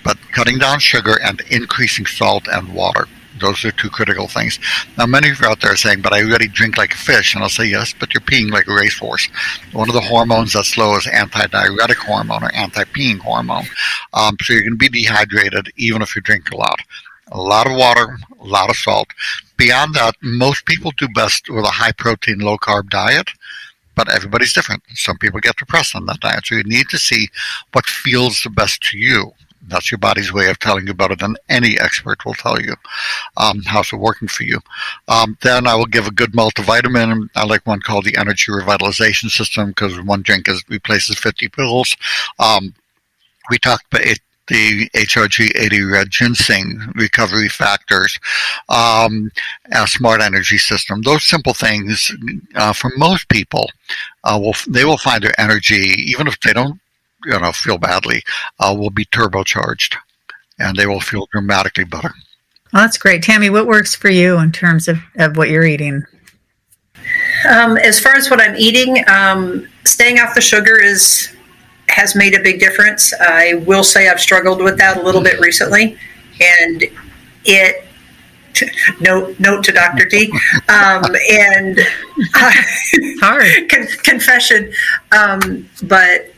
[0.04, 3.06] but cutting down sugar and increasing salt and water.
[3.40, 4.58] Those are two critical things.
[4.96, 7.34] Now, many of you out there are saying, but I already drink like a fish.
[7.34, 9.28] And I'll say, yes, but you're peeing like a racehorse.
[9.72, 13.66] One of the hormones that's low is antidiuretic hormone or anti-peeing hormone.
[14.12, 16.80] Um, so you're going to be dehydrated even if you drink a lot.
[17.30, 19.08] A lot of water, a lot of salt.
[19.56, 23.28] Beyond that, most people do best with a high protein, low carb diet
[23.98, 24.80] but everybody's different.
[24.94, 26.46] Some people get depressed on that diet.
[26.46, 27.30] So you need to see
[27.72, 29.32] what feels the best to you.
[29.66, 32.74] That's your body's way of telling you better than any expert will tell you.
[33.36, 34.60] Um, how's it working for you?
[35.08, 37.28] Um, then I will give a good multivitamin.
[37.34, 41.96] I like one called the Energy Revitalization System because one drink is, replaces 50 pills.
[42.38, 42.74] Um,
[43.50, 48.18] we talked about it, the HRG 80 red ginseng recovery factors,
[48.68, 49.30] um,
[49.70, 51.02] a smart energy system.
[51.02, 52.10] Those simple things,
[52.54, 53.70] uh, for most people,
[54.24, 56.80] uh, will they will find their energy even if they don't
[57.28, 58.22] you know feel badly
[58.58, 59.96] uh, will be turbocharged,
[60.58, 62.12] and they will feel dramatically better.
[62.72, 63.50] Well, that's great, Tammy.
[63.50, 66.04] What works for you in terms of, of what you're eating?
[67.48, 71.34] Um, as far as what I'm eating, um, staying off the sugar is
[71.88, 73.14] has made a big difference.
[73.20, 75.96] I will say I've struggled with that a little bit recently,
[76.40, 76.84] and
[77.44, 77.84] it
[79.00, 80.06] note note to Dr.
[80.06, 80.30] T.
[80.68, 81.78] Um, and
[82.34, 82.52] uh,
[83.20, 84.72] hard con- confession,
[85.12, 86.32] um, but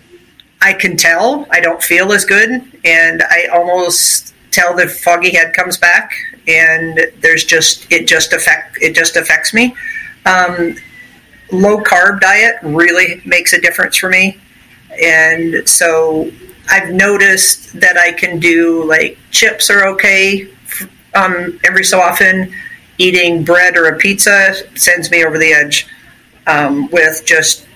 [0.62, 2.50] I can tell I don't feel as good,
[2.84, 6.12] and I almost tell the foggy head comes back,
[6.46, 9.74] and there's just it just affect it just affects me.
[10.26, 10.76] Um,
[11.52, 14.38] low carb diet really makes a difference for me,
[15.02, 16.30] and so
[16.68, 20.48] I've noticed that I can do like chips are okay
[21.14, 22.52] um, every so often.
[22.98, 25.86] Eating bread or a pizza sends me over the edge
[26.46, 27.66] um, with just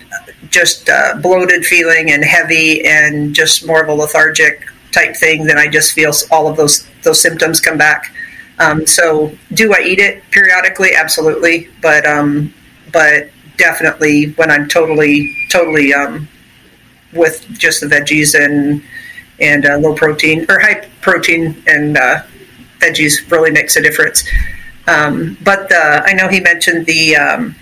[0.54, 5.58] just uh, bloated feeling and heavy and just more of a lethargic type thing, then
[5.58, 8.14] I just feel all of those those symptoms come back.
[8.60, 10.90] Um, so, do I eat it periodically?
[10.96, 12.54] Absolutely, but um,
[12.92, 16.28] but definitely when I'm totally totally um,
[17.12, 18.82] with just the veggies and
[19.40, 22.22] and uh, low protein or high protein and uh,
[22.78, 24.24] veggies really makes a difference.
[24.86, 27.56] Um, but the, I know he mentioned the um,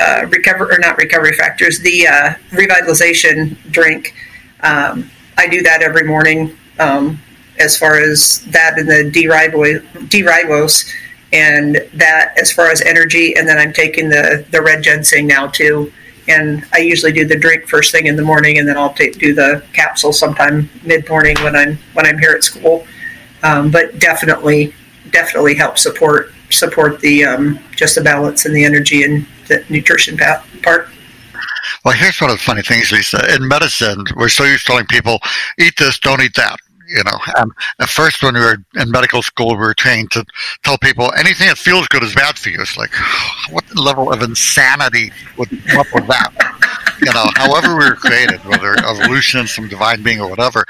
[0.00, 4.14] uh, recover or not recovery factors, the uh, revitalization drink.
[4.62, 6.56] Um, I do that every morning.
[6.78, 7.20] Um,
[7.58, 10.90] as far as that and the D-ribose,
[11.32, 15.46] and that as far as energy, and then I'm taking the the red ginseng now
[15.46, 15.92] too.
[16.28, 19.18] And I usually do the drink first thing in the morning, and then I'll take,
[19.18, 22.86] do the capsule sometime mid morning when I'm when I'm here at school.
[23.42, 24.74] Um, but definitely,
[25.10, 30.16] definitely help support support the um, just the balance and the energy and the nutrition
[30.62, 30.88] part.
[31.84, 33.34] Well, here's one of the funny things, Lisa.
[33.34, 35.18] In medicine, we're so used to telling people,
[35.58, 36.58] eat this, don't eat that.
[36.88, 40.24] You know, and at first when we were in medical school, we were trained to
[40.64, 42.60] tell people anything that feels good is bad for you.
[42.60, 42.90] It's like,
[43.50, 46.32] what level of insanity would come up with that?
[47.00, 50.64] You know, however we were created, whether evolution, some divine being, or whatever,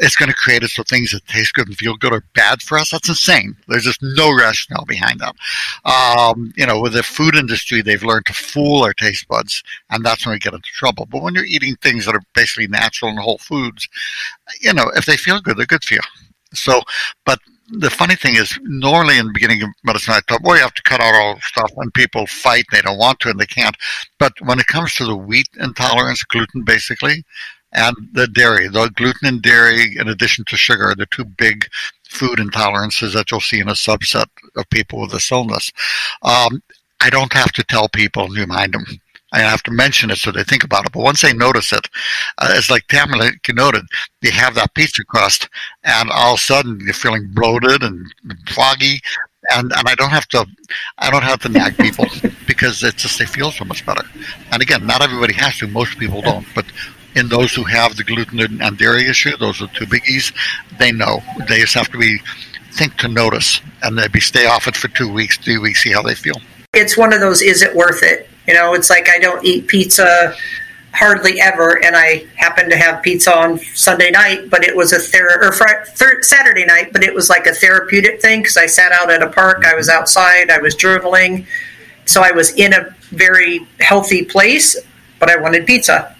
[0.00, 2.62] it's going to create it so things that taste good and feel good are bad
[2.62, 2.90] for us.
[2.90, 3.56] That's insane.
[3.68, 5.34] There's just no rationale behind that.
[5.84, 10.04] Um, you know, with the food industry, they've learned to fool our taste buds, and
[10.04, 11.06] that's when we get into trouble.
[11.06, 13.88] But when you're eating things that are basically natural and whole foods,
[14.60, 16.00] you know, if they feel good, they're good for you.
[16.52, 16.80] So,
[17.24, 20.62] but the funny thing is, normally in the beginning of medicine, I thought, well, you
[20.62, 23.46] have to cut out all stuff, and people fight, they don't want to, and they
[23.46, 23.76] can't.
[24.18, 27.24] But when it comes to the wheat intolerance, gluten basically,
[27.76, 28.68] and the dairy.
[28.68, 31.68] The gluten and dairy, in addition to sugar, are the two big
[32.08, 34.26] food intolerances that you'll see in a subset
[34.56, 35.70] of people with this illness.
[36.22, 36.62] Um,
[37.00, 38.84] I don't have to tell people and remind them.
[39.32, 40.92] I have to mention it so they think about it.
[40.92, 41.86] But once they notice it,
[42.38, 43.84] uh, it's like Tamara noted,
[44.22, 45.48] you have that pizza crust,
[45.84, 48.06] and all of a sudden you're feeling bloated and
[48.48, 49.00] foggy,
[49.52, 50.46] and, and I don't have to
[50.98, 52.06] I don't have to nag people
[52.46, 54.04] because it's just they feel so much better.
[54.52, 55.66] And again, not everybody has to.
[55.66, 56.64] Most people don't, but
[57.16, 60.32] in those who have the gluten and dairy issue, those are two biggies.
[60.78, 62.18] They know they just have to be
[62.72, 66.02] think to notice, and maybe stay off it for two weeks, three weeks, see how
[66.02, 66.36] they feel.
[66.74, 67.40] It's one of those.
[67.40, 68.28] Is it worth it?
[68.46, 70.36] You know, it's like I don't eat pizza
[70.92, 74.98] hardly ever, and I happened to have pizza on Sunday night, but it was a
[74.98, 78.92] ther- or thir- Saturday night, but it was like a therapeutic thing because I sat
[78.92, 81.46] out at a park, I was outside, I was journaling,
[82.06, 84.76] so I was in a very healthy place,
[85.18, 86.15] but I wanted pizza.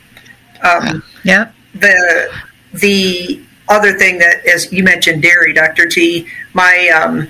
[0.63, 1.53] Um, yeah.
[1.75, 2.31] The
[2.75, 5.89] the other thing that, as you mentioned, dairy, Dr.
[5.89, 7.29] T, my um,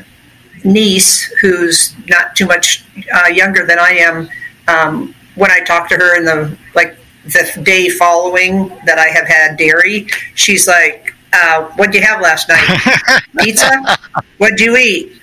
[0.64, 4.28] niece, who's not too much uh, younger than I am,
[4.68, 9.26] um, when I talk to her in the like the day following that I have
[9.26, 13.22] had dairy, she's like, uh, "What'd you have last night?
[13.38, 13.98] Pizza?
[14.38, 15.20] What'd you eat?"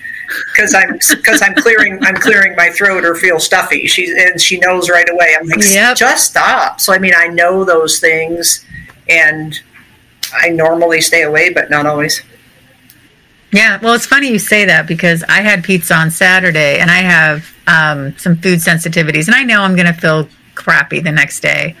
[0.54, 3.86] Because I'm because I'm clearing I'm clearing my throat or feel stuffy.
[3.86, 5.36] She and she knows right away.
[5.38, 5.96] I'm like, yep.
[5.96, 6.80] just stop.
[6.80, 8.64] So I mean, I know those things,
[9.08, 9.58] and
[10.32, 12.22] I normally stay away, but not always.
[13.52, 16.96] Yeah, well, it's funny you say that because I had pizza on Saturday, and I
[16.96, 21.40] have um, some food sensitivities, and I know I'm going to feel crappy the next
[21.40, 21.76] day.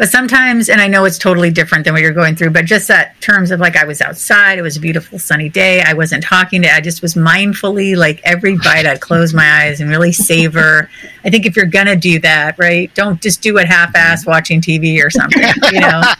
[0.00, 2.88] But sometimes, and I know it's totally different than what you're going through, but just
[2.88, 5.82] that terms of like I was outside, it was a beautiful sunny day.
[5.82, 9.78] I wasn't talking to, I just was mindfully like every bite I'd close my eyes
[9.78, 10.88] and really savor.
[11.22, 14.24] I think if you're going to do that, right, don't just do it half ass
[14.24, 16.02] watching TV or something, you know?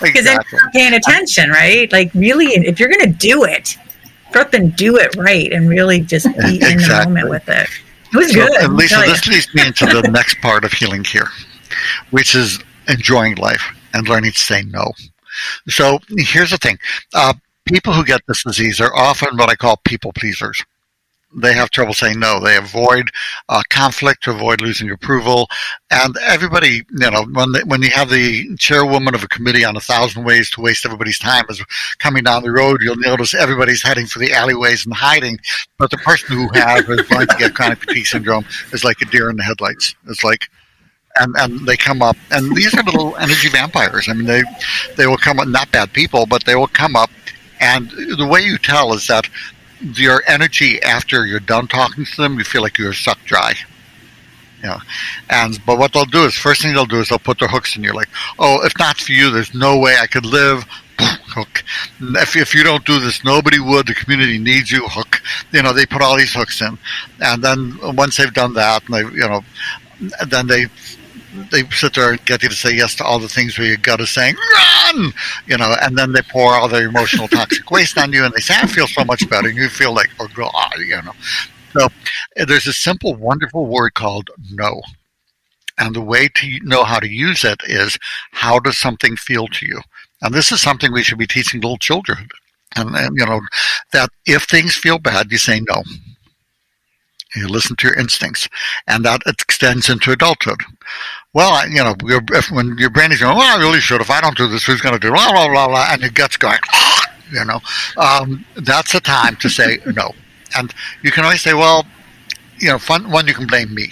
[0.00, 1.90] Because then you're not paying attention, right?
[1.90, 3.76] Like really, if you're going to do it,
[4.36, 6.72] up and do it right and really just be exactly.
[6.72, 7.68] in the moment with it.
[8.12, 8.72] It was so, good.
[8.74, 11.26] Lisa, this leads me into the next part of healing here
[12.10, 12.58] which is
[12.88, 13.62] enjoying life
[13.94, 14.92] and learning to say no.
[15.68, 16.78] So here's the thing.
[17.14, 20.62] Uh, people who get this disease are often what I call people pleasers.
[21.32, 22.40] They have trouble saying no.
[22.40, 23.08] They avoid
[23.48, 25.48] uh, conflict to avoid losing approval.
[25.92, 29.76] And everybody, you know, when they, when you have the chairwoman of a committee on
[29.76, 31.64] a thousand ways to waste everybody's time is
[31.98, 35.38] coming down the road, you'll notice everybody's heading for the alleyways and hiding.
[35.78, 39.04] But the person who has is going to get chronic fatigue syndrome is like a
[39.04, 39.94] deer in the headlights.
[40.08, 40.50] It's like
[41.18, 44.08] and and they come up, and these are little energy vampires.
[44.08, 44.42] I mean, they
[44.96, 47.10] they will come up, not bad people, but they will come up,
[47.60, 49.28] and the way you tell is that
[49.80, 53.54] your energy after you're done talking to them, you feel like you're sucked dry.
[54.62, 54.78] You know,
[55.30, 57.76] and but what they'll do is first thing they'll do is they'll put their hooks
[57.76, 60.64] in you, like, oh, if not for you, there's no way I could live.
[61.00, 61.64] Hook.
[62.00, 63.86] If, if you don't do this, nobody would.
[63.86, 64.86] The community needs you.
[64.86, 65.22] Hook.
[65.50, 66.76] You know, they put all these hooks in,
[67.20, 69.40] and then once they've done that, and they, you know,
[70.28, 70.66] then they
[71.50, 73.76] they sit there and get you to say yes to all the things where your
[73.76, 75.12] gut is saying run,
[75.46, 78.40] you know, and then they pour all their emotional toxic waste on you, and they
[78.40, 81.12] say I feel so much better, and you feel like oh god, you know.
[81.72, 81.88] So
[82.36, 84.80] eh, there's a simple, wonderful word called no.
[85.78, 87.98] And the way to know how to use it is
[88.32, 89.80] how does something feel to you?
[90.20, 92.28] And this is something we should be teaching little children.
[92.76, 93.40] And, and you know,
[93.92, 95.82] that if things feel bad, you say no.
[97.34, 98.48] You listen to your instincts,
[98.88, 100.62] and that extends into adulthood.
[101.32, 104.00] Well, you know, if, when your brain is going, well, I really should.
[104.00, 105.10] If I don't do this, who's going to do?
[105.10, 106.58] Blah blah blah blah, and your gut's going,
[107.32, 107.60] you know,
[107.96, 110.12] um, that's the time to say no.
[110.56, 111.86] And you can always say, well,
[112.58, 113.84] you know, fun, one you can blame me.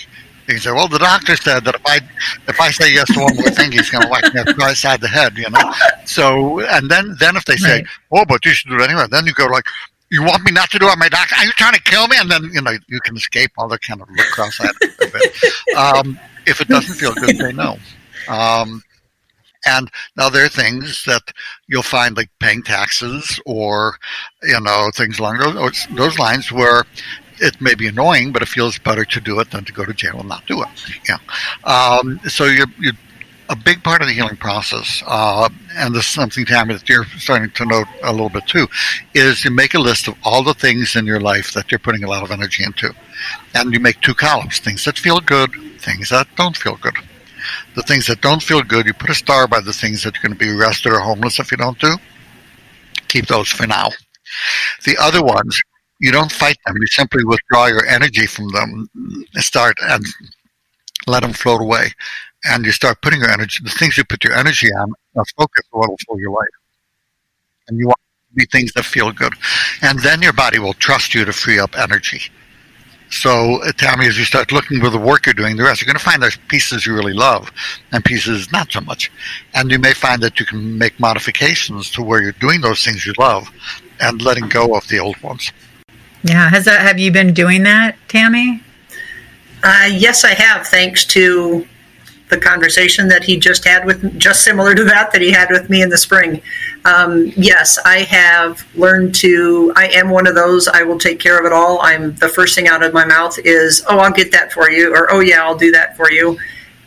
[0.48, 2.00] You can say, well, the doctor said that if I
[2.48, 5.08] if I say yes to one more thing, he's going to whack me upside the
[5.08, 5.72] head, you know.
[6.06, 7.86] So, and then then if they say, right.
[8.10, 9.66] oh, but you should do it anyway, then you go like,
[10.10, 11.36] you want me not to do it, my doctor?
[11.36, 12.16] Are you trying to kill me?
[12.18, 15.14] And then you know you can escape all the kind of look cross eyed of
[15.14, 15.54] it.
[15.76, 16.18] Um,
[16.48, 17.76] if it doesn't feel good, say no.
[18.28, 18.82] Um,
[19.64, 21.22] and now there are things that
[21.66, 23.96] you'll find like paying taxes or
[24.42, 26.84] you know things along those those lines where
[27.40, 29.94] it may be annoying, but it feels better to do it than to go to
[29.94, 30.68] jail and not do it.
[31.08, 31.18] Yeah.
[31.64, 32.94] Um, so you're, you're
[33.48, 37.04] a big part of the healing process, uh, and this is something, Tammy, that you're
[37.18, 38.66] starting to note a little bit too,
[39.14, 42.04] is you make a list of all the things in your life that you're putting
[42.04, 42.94] a lot of energy into.
[43.54, 46.94] And you make two columns things that feel good, things that don't feel good.
[47.74, 50.28] The things that don't feel good, you put a star by the things that you're
[50.28, 51.96] going to be arrested or homeless if you don't do.
[53.08, 53.88] Keep those for now.
[54.84, 55.58] The other ones,
[56.00, 56.76] you don't fight them.
[56.78, 58.88] You simply withdraw your energy from them,
[59.36, 60.04] start and
[61.06, 61.92] let them float away
[62.48, 65.64] and you start putting your energy, the things you put your energy on, that's focus
[65.70, 66.48] what will fill your life.
[67.68, 67.98] And you want
[68.30, 69.34] to be things that feel good.
[69.82, 72.22] And then your body will trust you to free up energy.
[73.10, 75.86] So, uh, Tammy, as you start looking for the work you're doing, the rest, you're
[75.86, 77.50] going to find there's pieces you really love
[77.92, 79.10] and pieces not so much.
[79.54, 83.06] And you may find that you can make modifications to where you're doing those things
[83.06, 83.50] you love
[84.00, 85.50] and letting go of the old ones.
[86.22, 86.50] Yeah.
[86.50, 88.62] Has that, have you been doing that, Tammy?
[89.62, 91.66] Uh, yes, I have, thanks to
[92.28, 95.70] the conversation that he just had with, just similar to that that he had with
[95.70, 96.42] me in the spring.
[96.84, 99.72] Um, yes, I have learned to.
[99.76, 100.68] I am one of those.
[100.68, 101.80] I will take care of it all.
[101.82, 104.94] I'm the first thing out of my mouth is, "Oh, I'll get that for you,"
[104.94, 106.38] or "Oh yeah, I'll do that for you,"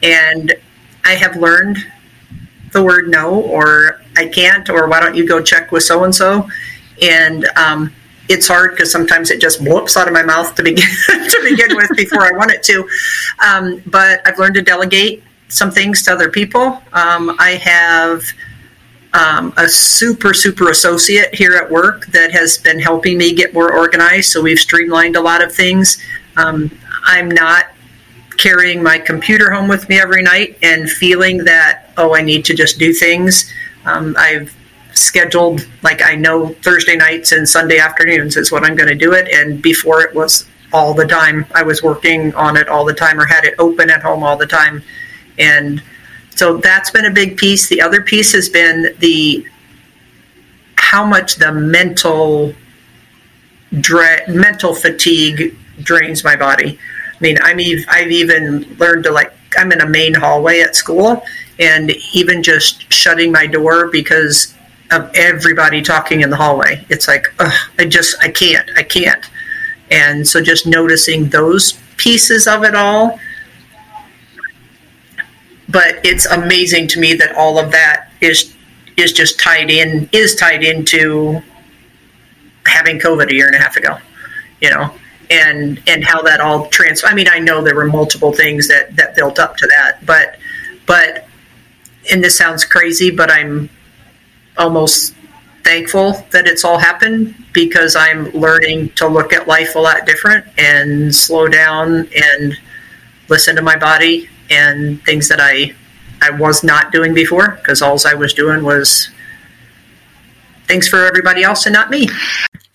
[0.03, 0.53] and
[1.05, 1.77] I have learned
[2.71, 6.13] the word no, or I can't, or why don't you go check with so and
[6.13, 6.47] so,
[7.01, 7.93] and um,
[8.29, 11.75] it's hard because sometimes it just whoops out of my mouth to begin to begin
[11.75, 12.87] with before I want it to.
[13.45, 16.81] Um, but I've learned to delegate some things to other people.
[16.93, 18.23] Um, I have
[19.13, 23.73] um, a super super associate here at work that has been helping me get more
[23.73, 24.31] organized.
[24.31, 26.01] So we've streamlined a lot of things.
[26.37, 26.71] Um,
[27.03, 27.65] I'm not
[28.37, 32.53] carrying my computer home with me every night and feeling that oh I need to
[32.53, 33.51] just do things.
[33.85, 34.55] Um, I've
[34.93, 39.13] scheduled like I know Thursday nights and Sunday afternoons is when I'm going to do
[39.13, 39.27] it.
[39.33, 41.45] And before it was all the time.
[41.53, 44.37] I was working on it all the time or had it open at home all
[44.37, 44.83] the time.
[45.37, 45.81] And
[46.35, 47.67] so that's been a big piece.
[47.67, 49.45] The other piece has been the
[50.75, 52.53] how much the mental
[53.79, 56.77] dra- mental fatigue drains my body.
[57.13, 60.75] I mean, I'm ev- I've even learned to like I'm in a main hallway at
[60.75, 61.23] school,
[61.59, 64.55] and even just shutting my door because
[64.91, 66.85] of everybody talking in the hallway.
[66.89, 69.29] It's like ugh, I just I can't I can't,
[69.89, 73.19] and so just noticing those pieces of it all
[75.71, 78.55] but it's amazing to me that all of that is
[78.97, 81.41] is just tied in is tied into
[82.65, 83.97] having COVID a year and a half ago,
[84.61, 84.93] you know,
[85.29, 87.03] and and how that all trans.
[87.03, 90.37] I mean, I know there were multiple things that that built up to that, but
[90.85, 91.27] but
[92.11, 93.69] and this sounds crazy, but I'm
[94.57, 95.15] almost
[95.63, 100.45] thankful that it's all happened because I'm learning to look at life a lot different
[100.57, 102.57] and slow down and
[103.29, 105.73] listen to my body and things that I
[106.21, 109.09] I was not doing before because all I was doing was
[110.65, 112.07] things for everybody else and not me.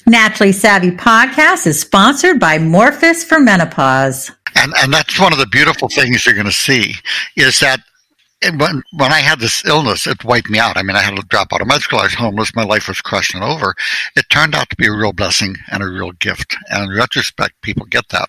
[0.07, 4.31] Naturally Savvy podcast is sponsored by Morphus for Menopause.
[4.57, 6.95] And and that's one of the beautiful things you're going to see
[7.37, 7.81] is that
[8.43, 10.77] when when I had this illness, it wiped me out.
[10.77, 12.01] I mean, I had to drop out of med school.
[12.01, 12.55] I was homeless.
[12.55, 13.75] My life was crushed and over.
[14.15, 16.55] It turned out to be a real blessing and a real gift.
[16.71, 18.29] And in retrospect, people get that.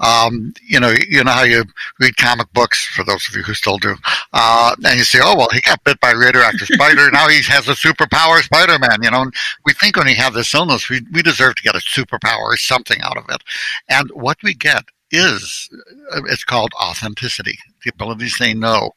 [0.00, 1.64] Um, you know, you know how you
[2.00, 3.94] read comic books for those of you who still do,
[4.32, 7.10] uh, and you say, "Oh well, he got bit by a radioactive spider.
[7.10, 9.34] now he has a superpower, Spider-Man." You know, and
[9.64, 12.56] we think when we have this illness, we we deserve to get a superpower or
[12.56, 13.42] something out of it.
[13.88, 15.68] And what we get is
[16.12, 18.90] uh, it's called authenticity the ability to say no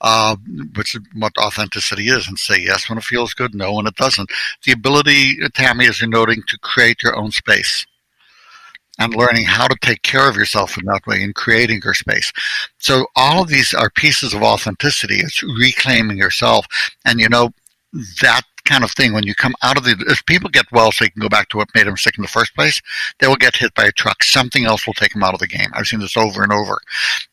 [0.00, 0.36] uh,
[0.76, 3.96] which is what authenticity is and say yes when it feels good no when it
[3.96, 4.30] doesn't.
[4.64, 7.86] The ability tammy as you're noting to create your own space
[8.98, 12.32] and learning how to take care of yourself in that way and creating your space.
[12.78, 15.16] So all of these are pieces of authenticity.
[15.16, 16.66] It's reclaiming yourself.
[17.04, 17.50] And you know
[18.22, 21.04] that kind of thing when you come out of the if people get well so
[21.04, 22.80] they can go back to what made them sick in the first place
[23.18, 24.22] they will get hit by a truck.
[24.24, 25.68] Something else will take them out of the game.
[25.74, 26.80] I've seen this over and over.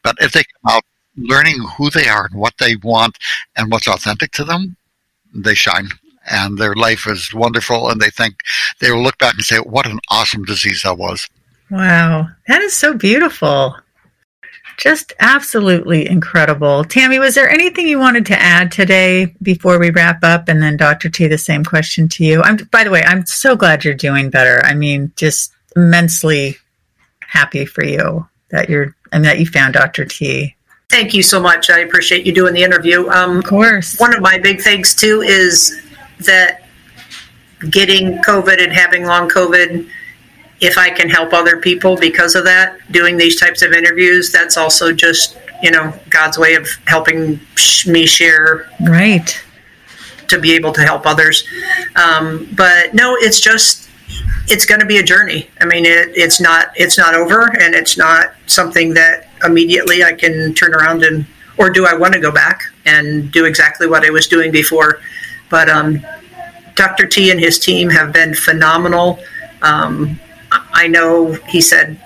[0.03, 0.84] But if they come out
[1.18, 3.18] learning who they are and what they want
[3.55, 4.76] and what's authentic to them
[5.34, 5.88] they shine
[6.30, 8.36] and their life is wonderful and they think
[8.80, 11.28] they will look back and say what an awesome disease that was
[11.70, 13.76] wow that is so beautiful
[14.82, 16.84] just absolutely incredible.
[16.84, 20.47] Tammy, was there anything you wanted to add today before we wrap up?
[20.47, 21.07] And then Dr.
[21.07, 22.41] T, the same question to you.
[22.41, 24.59] I'm, by the way, I'm so glad you're doing better.
[24.66, 26.57] I mean, just immensely
[27.20, 30.05] happy for you that you're and that you found Dr.
[30.05, 30.55] T.
[30.92, 31.70] Thank you so much.
[31.70, 33.10] I appreciate you doing the interview.
[33.10, 33.98] Um, of course.
[33.98, 35.82] One of my big things too is
[36.20, 36.68] that
[37.70, 39.89] getting COVID and having long COVID
[40.62, 44.58] if I can help other people because of that, doing these types of interviews, that's
[44.58, 47.39] also just, you know, God's way of helping
[47.88, 48.70] me share.
[48.80, 49.44] Right.
[50.28, 51.44] To be able to help others.
[51.96, 53.89] Um, but no, it's just,
[54.48, 55.50] it's going to be a journey.
[55.60, 60.14] I mean, it, it's not, it's not over and it's not something that immediately I
[60.14, 61.26] can turn around and,
[61.58, 65.00] or do I want to go back and do exactly what I was doing before?
[65.50, 66.06] But um,
[66.76, 67.06] Dr.
[67.08, 69.20] T and his team have been phenomenal.
[69.62, 70.20] Um,
[70.52, 72.00] I know he said,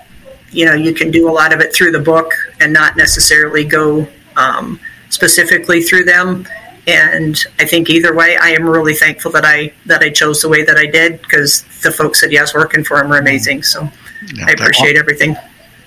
[0.50, 3.64] you know, you can do a lot of it through the book and not necessarily
[3.64, 4.06] go
[4.36, 4.80] um,
[5.10, 6.46] specifically through them.
[6.86, 10.48] And I think either way, I am really thankful that I that I chose the
[10.48, 13.64] way that I did because the folks at Yes working for him are amazing.
[13.64, 13.90] So
[14.34, 15.36] yeah, I appreciate everything.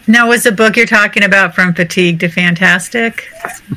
[0.10, 3.30] Now, was the book you're talking about from fatigue to fantastic?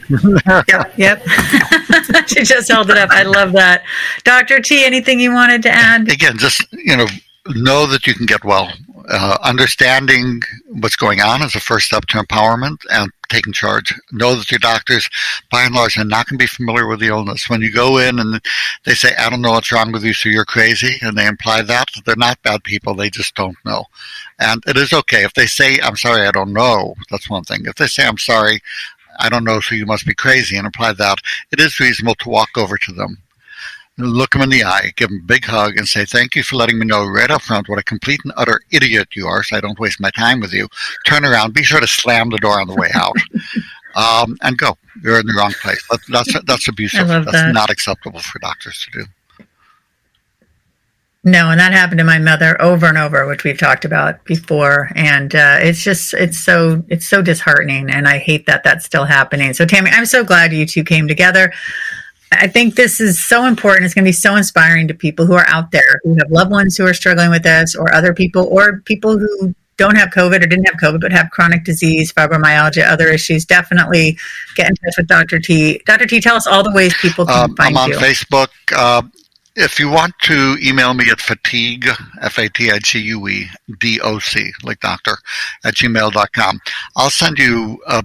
[0.69, 0.93] Yep.
[0.97, 1.23] Yep.
[2.27, 3.11] she just held it up.
[3.11, 3.83] I love that.
[4.25, 4.61] Dr.
[4.61, 6.11] T, anything you wanted to add?
[6.11, 7.07] Again, just, you know,
[7.49, 8.71] know that you can get well.
[9.09, 13.95] Uh, understanding what's going on is the first step to empowerment and taking charge.
[14.13, 15.09] Know that your doctors,
[15.51, 17.49] by and large, are not going to be familiar with the illness.
[17.49, 18.41] When you go in and
[18.85, 21.63] they say, I don't know what's wrong with you, so you're crazy, and they imply
[21.63, 22.95] that, they're not bad people.
[22.95, 23.87] They just don't know.
[24.43, 25.25] And it is okay.
[25.25, 27.63] If they say, I'm sorry, I don't know, that's one thing.
[27.65, 28.61] If they say, I'm sorry,
[29.19, 31.19] I don't know, so you must be crazy, and imply that,
[31.53, 33.19] it is reasonable to walk over to them
[33.99, 36.57] look them in the eye, give them a big hug, and say, Thank you for
[36.57, 39.57] letting me know right up front what a complete and utter idiot you are, so
[39.57, 40.69] I don't waste my time with you.
[41.07, 43.17] Turn around, be sure to slam the door on the way out,
[43.95, 44.77] um, and go.
[45.03, 45.83] You're in the wrong place.
[45.91, 47.09] That, that's, that's abusive.
[47.09, 47.53] That's that.
[47.53, 49.07] not acceptable for doctors to do.
[51.25, 54.91] No, and that happened to my mother over and over, which we've talked about before,
[54.97, 59.05] and uh, it's just it's so it's so disheartening, and I hate that that's still
[59.05, 59.53] happening.
[59.55, 61.53] So, Tammy, I'm so glad you two came together.
[62.33, 63.85] I think this is so important.
[63.85, 66.51] It's going to be so inspiring to people who are out there who have loved
[66.51, 70.43] ones who are struggling with this, or other people, or people who don't have COVID
[70.43, 73.45] or didn't have COVID but have chronic disease, fibromyalgia, other issues.
[73.45, 74.19] Definitely
[74.57, 75.39] get in touch with Dr.
[75.39, 75.81] T.
[75.87, 76.07] Dr.
[76.07, 77.97] T, tell us all the ways people can Um, find I'm on you.
[77.97, 78.49] Facebook.
[78.75, 79.03] Uh,
[79.57, 81.89] if you want to email me at fatigue,
[82.21, 83.49] F A T I G U E
[83.79, 85.19] D O C, like doctor,
[85.65, 86.61] at gmail.com,
[86.97, 88.05] I'll send you a,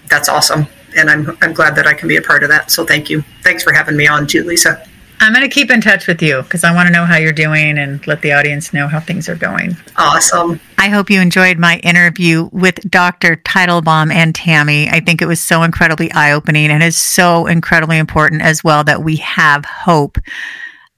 [0.09, 0.67] that's awesome.
[0.97, 2.73] And I'm, I'm glad that I can be a part of that.
[2.73, 3.23] So thank you.
[3.45, 4.85] Thanks for having me on too, Lisa.
[5.21, 7.33] I'm going to keep in touch with you because I want to know how you're
[7.33, 9.77] doing and let the audience know how things are going.
[9.97, 10.59] Awesome.
[10.79, 13.37] I hope you enjoyed my interview with Dr.
[13.37, 14.89] Teitelbaum and Tammy.
[14.89, 18.83] I think it was so incredibly eye opening and is so incredibly important as well
[18.85, 20.17] that we have hope.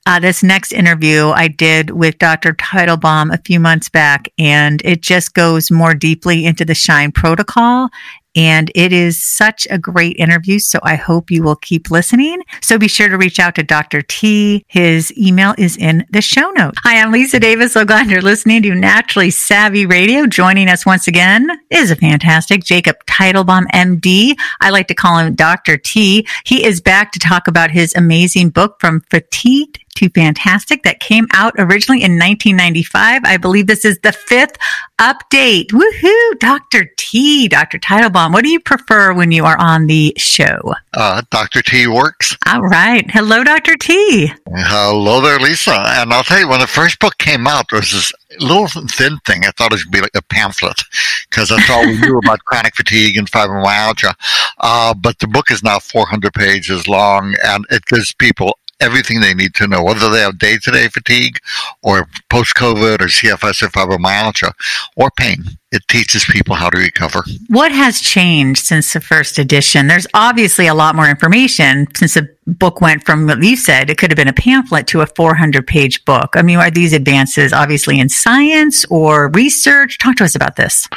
[0.07, 2.55] Uh, this next interview I did with Dr.
[2.55, 7.89] Teitelbaum a few months back, and it just goes more deeply into the Shine protocol.
[8.35, 10.59] And it is such a great interview.
[10.59, 12.43] So I hope you will keep listening.
[12.61, 14.03] So be sure to reach out to Dr.
[14.03, 14.65] T.
[14.69, 16.79] His email is in the show notes.
[16.83, 17.73] Hi, I'm Lisa Davis.
[17.73, 20.27] So glad you're listening to Naturally Savvy Radio.
[20.27, 24.35] Joining us once again is a fantastic Jacob Teitelbaum, MD.
[24.61, 25.77] I like to call him Dr.
[25.77, 26.27] T.
[26.45, 31.27] He is back to talk about his amazing book from fatigued to fantastic that came
[31.33, 33.23] out originally in 1995.
[33.25, 34.57] I believe this is the fifth
[35.01, 35.69] update.
[35.73, 36.39] Woohoo!
[36.39, 36.91] Dr.
[36.97, 37.79] T, Dr.
[37.79, 40.75] Teitelbaum, what do you prefer when you are on the show?
[40.95, 41.63] Uh, Dr.
[41.63, 42.37] T works.
[42.47, 43.09] All right.
[43.11, 43.77] Hello, Dr.
[43.77, 44.33] T.
[44.55, 45.75] Hello there, Lisa.
[45.75, 49.19] And I'll tell you, when the first book came out, there was this little thin
[49.27, 49.45] thing.
[49.45, 50.81] I thought it would be like a pamphlet
[51.29, 54.15] because that's all we knew about chronic fatigue and fibromyalgia.
[54.59, 59.35] Uh, but the book is now 400 pages long and it gives people everything they
[59.35, 61.39] need to know, whether they have day to day fatigue
[61.83, 64.53] or post COVID or CFS or fibromyalgia
[64.97, 65.45] or pain.
[65.71, 67.25] It teaches people how to recover.
[67.49, 69.87] What has changed since the first edition?
[69.87, 73.99] There's obviously a lot more information since the book went from what you said, it
[73.99, 76.31] could have been a pamphlet to a 400 page book.
[76.35, 79.99] I mean, are these advances obviously in science or research?
[79.99, 80.89] Talk to us about this.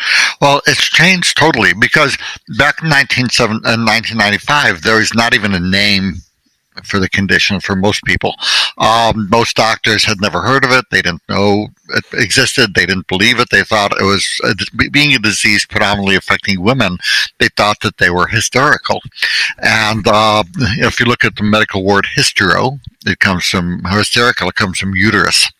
[0.41, 2.17] Well, it's changed totally because
[2.57, 6.15] back in 1995, uh, there was not even a name
[6.83, 8.35] for the condition for most people.
[8.77, 10.85] Um, most doctors had never heard of it.
[10.91, 12.73] They didn't know it existed.
[12.73, 13.49] They didn't believe it.
[13.51, 14.53] They thought it was uh,
[14.91, 16.97] being a disease predominantly affecting women.
[17.39, 19.01] They thought that they were hysterical.
[19.59, 20.43] And uh,
[20.79, 24.49] if you look at the medical word hystero, it comes from hysterical.
[24.49, 25.51] It comes from uterus,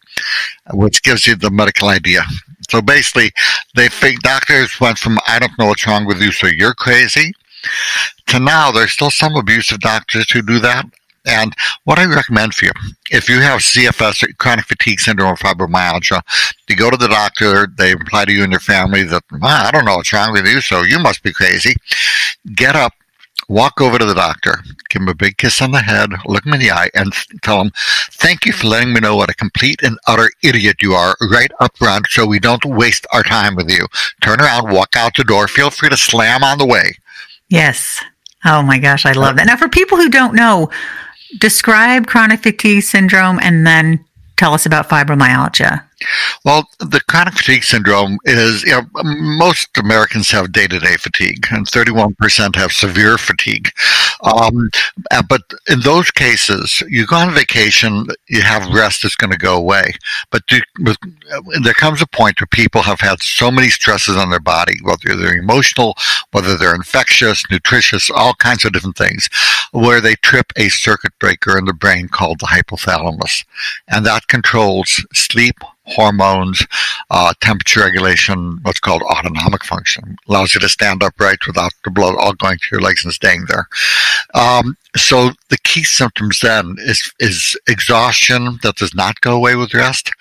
[0.74, 2.24] which gives you the medical idea.
[2.70, 3.32] So basically,
[3.76, 7.34] they think doctors went from "I don't know what's wrong with you, so you're crazy."
[8.28, 10.86] To now, there's still some abusive doctors who do that,
[11.26, 11.54] and
[11.84, 12.72] what I recommend for you,
[13.12, 16.22] if you have CFS, chronic fatigue syndrome, or fibromyalgia,
[16.70, 19.86] you go to the doctor, they imply to you and your family that, I don't
[19.86, 21.76] know what's wrong with you, so you must be crazy.
[22.56, 22.94] Get up,
[23.48, 24.60] walk over to the doctor,
[24.90, 27.62] give him a big kiss on the head, look him in the eye, and tell
[27.62, 27.72] him,
[28.12, 31.52] thank you for letting me know what a complete and utter idiot you are right
[31.60, 33.88] up front so we don't waste our time with you.
[34.22, 36.96] Turn around, walk out the door, feel free to slam on the way.
[37.50, 38.04] Yes.
[38.46, 39.48] Oh my gosh, I love that.
[39.48, 40.70] Now, for people who don't know,
[41.40, 44.04] describe chronic fatigue syndrome and then
[44.38, 45.84] tell us about fibromyalgia.
[46.44, 51.48] Well, the chronic fatigue syndrome is, you know, most Americans have day to day fatigue,
[51.52, 53.72] and 31% have severe fatigue.
[54.26, 54.70] Um,
[55.12, 59.38] uh, but in those cases, you go on vacation, you have rest that's going to
[59.38, 59.94] go away.
[60.32, 60.62] But you,
[61.62, 65.16] there comes a point where people have had so many stresses on their body, whether
[65.16, 65.96] they're emotional,
[66.32, 69.30] whether they're infectious, nutritious, all kinds of different things,
[69.72, 73.46] where they trip a circuit breaker in the brain called the hypothalamus.
[73.88, 76.66] And that controls sleep, hormones,
[77.10, 82.16] uh, temperature regulation, what's called autonomic function, allows you to stand upright without the blood
[82.18, 83.68] all going to your legs and staying there.
[84.34, 89.74] Um, so the key symptoms then is is exhaustion that does not go away with
[89.74, 90.12] rest,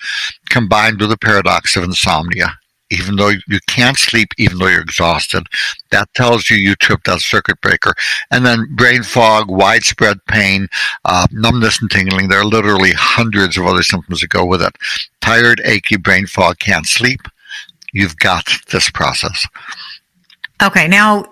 [0.49, 2.57] combined with the paradox of insomnia
[2.91, 5.47] even though you can't sleep, even though you're exhausted.
[5.91, 7.93] That tells you you tripped that circuit breaker.
[8.31, 10.67] And then brain fog, widespread pain,
[11.05, 12.27] uh, numbness and tingling.
[12.27, 14.75] There are literally hundreds of other symptoms that go with it.
[15.21, 17.21] Tired, achy brain fog, can't sleep.
[17.93, 19.47] You've got this process.
[20.61, 21.25] Okay, now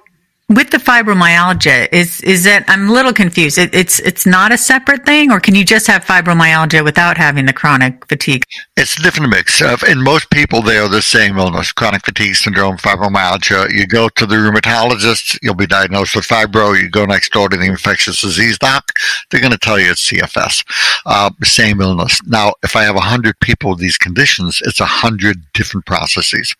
[0.55, 3.57] with the fibromyalgia is is that i'm a little confused.
[3.57, 7.45] It, it's it's not a separate thing or can you just have fibromyalgia without having
[7.45, 8.43] the chronic fatigue?
[8.77, 12.77] It's a different mix in most people they are the same illness chronic fatigue syndrome
[12.77, 13.71] fibromyalgia.
[13.71, 16.79] You go to the rheumatologist you'll be diagnosed with fibro.
[16.79, 18.91] You go next door to the infectious disease doc
[19.29, 20.63] they're going to tell you it's cfs
[21.05, 22.21] uh, same illness.
[22.25, 26.55] Now if i have 100 people with these conditions it's 100 different processes.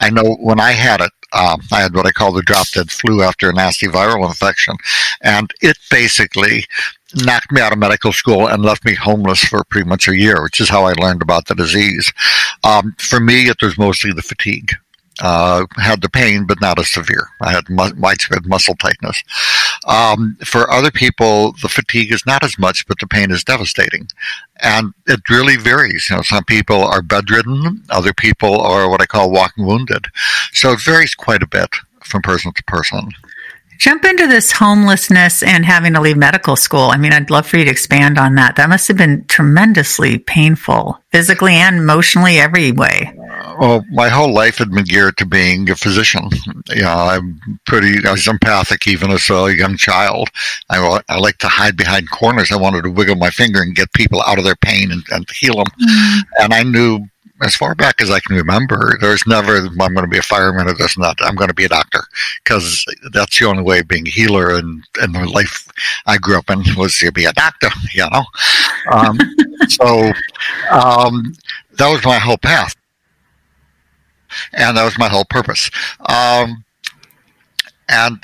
[0.00, 2.90] I know when i had it um, I had what I call the drop dead
[2.90, 4.76] flu after a nasty viral infection.
[5.22, 6.66] And it basically
[7.14, 10.42] knocked me out of medical school and left me homeless for pretty much a year,
[10.42, 12.12] which is how I learned about the disease.
[12.62, 14.72] Um, for me, it was mostly the fatigue.
[15.20, 17.28] Uh, had the pain, but not as severe.
[17.42, 19.22] I had mu- widespread muscle tightness.
[19.86, 24.08] Um, for other people, the fatigue is not as much, but the pain is devastating.
[24.62, 26.08] And it really varies.
[26.08, 30.06] You know, some people are bedridden, other people are what I call walking wounded.
[30.52, 31.70] So it varies quite a bit
[32.04, 33.08] from person to person.
[33.78, 36.90] Jump into this homelessness and having to leave medical school.
[36.92, 38.54] I mean, I'd love for you to expand on that.
[38.54, 43.12] That must have been tremendously painful, physically and emotionally, every way.
[43.58, 46.28] Well, my whole life had been geared to being a physician.
[46.68, 50.28] You know, I'm pretty, I was empathic even as a young child.
[50.70, 52.52] I, I like to hide behind corners.
[52.52, 55.28] I wanted to wiggle my finger and get people out of their pain and, and
[55.30, 55.66] heal them.
[55.80, 56.20] Mm.
[56.38, 57.04] And I knew
[57.42, 60.68] as far back as I can remember, there's never I'm going to be a fireman
[60.68, 61.16] or this and that.
[61.20, 62.00] I'm going to be a doctor
[62.42, 64.54] because that's the only way of being a healer.
[64.54, 65.68] And, and the life
[66.06, 68.24] I grew up in was to be a doctor, you know.
[68.92, 69.18] Um,
[69.68, 70.12] so
[70.70, 71.34] um,
[71.78, 72.74] that was my whole path,
[74.52, 75.70] and that was my whole purpose.
[76.08, 76.64] Um,
[77.88, 78.22] and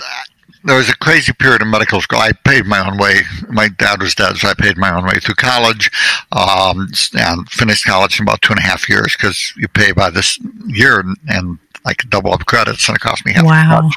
[0.69, 2.19] there was a crazy period in medical school.
[2.19, 3.23] I paid my own way.
[3.49, 5.91] My dad was dead, so I paid my own way through college
[6.33, 10.11] um, and finished college in about two and a half years because you pay by
[10.11, 13.45] this year and, and like double up credits, and it cost me half.
[13.45, 13.91] Wow.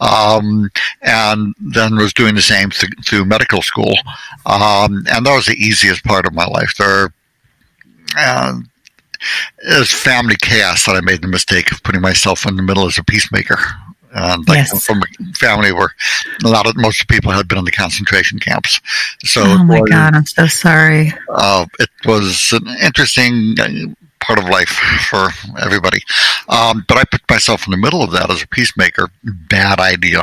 [0.00, 3.94] Um, and then was doing the same th- through medical school,
[4.46, 6.74] um, and that was the easiest part of my life.
[6.76, 7.14] There.
[8.16, 8.60] Uh,
[9.58, 12.86] it was family chaos that I made the mistake of putting myself in the middle
[12.86, 13.56] as a peacemaker
[14.14, 14.84] And like yes.
[14.84, 15.94] from a family where
[16.44, 18.80] a lot of most people had been in the concentration camps.
[19.24, 21.12] So oh my was, god, I'm so sorry.
[21.30, 23.54] Uh, it was an interesting
[24.22, 24.68] part of life
[25.08, 25.28] for
[25.60, 26.00] everybody.
[26.48, 29.08] Um, but I put myself in the middle of that as a peacemaker.
[29.24, 30.22] Bad idea.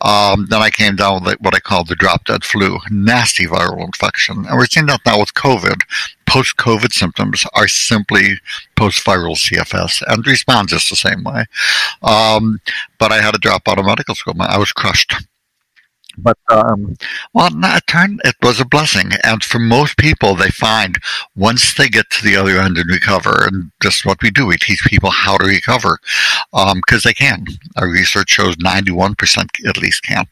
[0.00, 3.84] Um, then I came down with what I call the drop dead flu, nasty viral
[3.84, 4.46] infection.
[4.46, 5.82] And we're seeing that now with COVID.
[6.26, 8.40] Post COVID symptoms are simply
[8.76, 11.44] post viral CFS and respond just the same way.
[12.02, 12.60] Um,
[12.98, 14.34] but I had to drop out of medical school.
[14.40, 15.14] I was crushed.
[16.18, 16.96] But um,
[17.32, 20.98] well, it turned it was a blessing, and for most people, they find
[21.36, 24.56] once they get to the other end and recover, and just what we do, we
[24.56, 25.98] teach people how to recover
[26.52, 27.44] because um, they can.
[27.76, 30.26] Our research shows ninety one percent at least can.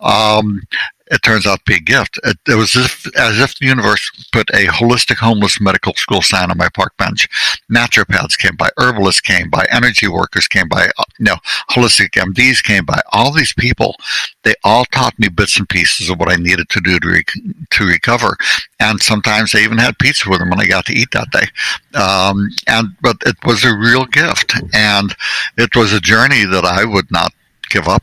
[0.00, 0.62] Um,
[1.10, 2.18] it turns out to be a gift.
[2.24, 6.22] It, it was as if, as if the universe put a holistic homeless medical school
[6.22, 7.28] sign on my park bench.
[7.70, 11.36] Naturopaths came by, herbalists came by, energy workers came by, uh, you know,
[11.70, 13.00] holistic MDs came by.
[13.12, 13.96] All these people,
[14.42, 17.24] they all taught me bits and pieces of what I needed to do to, re-
[17.70, 18.36] to recover.
[18.80, 21.98] And sometimes they even had pizza with them when I got to eat that day.
[21.98, 24.54] Um, and, but it was a real gift.
[24.72, 25.14] And
[25.56, 27.32] it was a journey that I would not
[27.70, 28.02] give up.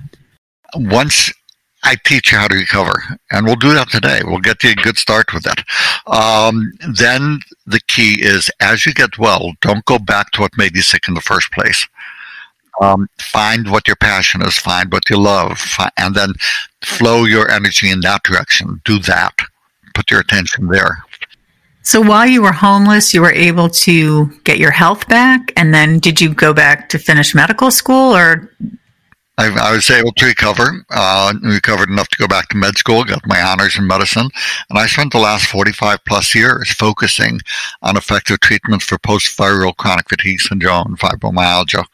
[0.75, 1.31] Once
[1.85, 4.21] I teach you how to recover, and we'll do that today.
[4.23, 5.63] We'll get you a good start with that.
[6.07, 10.75] Um, then the key is as you get well, don't go back to what made
[10.75, 11.87] you sick in the first place.
[12.81, 15.61] Um, find what your passion is, find what you love,
[15.97, 16.33] and then
[16.81, 18.81] flow your energy in that direction.
[18.83, 19.33] Do that.
[19.93, 21.05] Put your attention there.
[21.83, 25.99] So while you were homeless, you were able to get your health back, and then
[25.99, 28.51] did you go back to finish medical school, or
[29.37, 33.03] I, I, was able to recover, uh, recovered enough to go back to med school,
[33.03, 34.29] got my honors in medicine,
[34.69, 37.41] and I spent the last 45 plus years focusing
[37.81, 41.85] on effective treatments for post-viral chronic fatigue syndrome, fibromyalgia,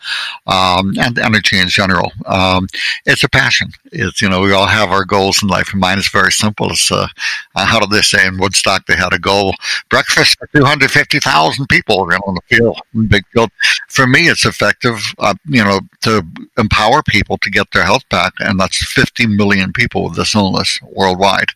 [0.45, 2.11] um, and energy in general.
[2.27, 2.67] Um,
[3.05, 3.71] it's a passion.
[3.91, 6.71] It's, you know, we all have our goals in life, and mine is very simple.
[6.71, 7.07] It's, uh,
[7.55, 9.53] how did they say in Woodstock, they had a goal,
[9.89, 12.79] breakfast for 250,000 people you know, in the field,
[13.09, 13.51] big field.
[13.89, 16.25] For me, it's effective, uh, you know, to
[16.57, 20.79] empower people to get their health back, and that's 50 million people with this illness
[20.83, 21.49] worldwide.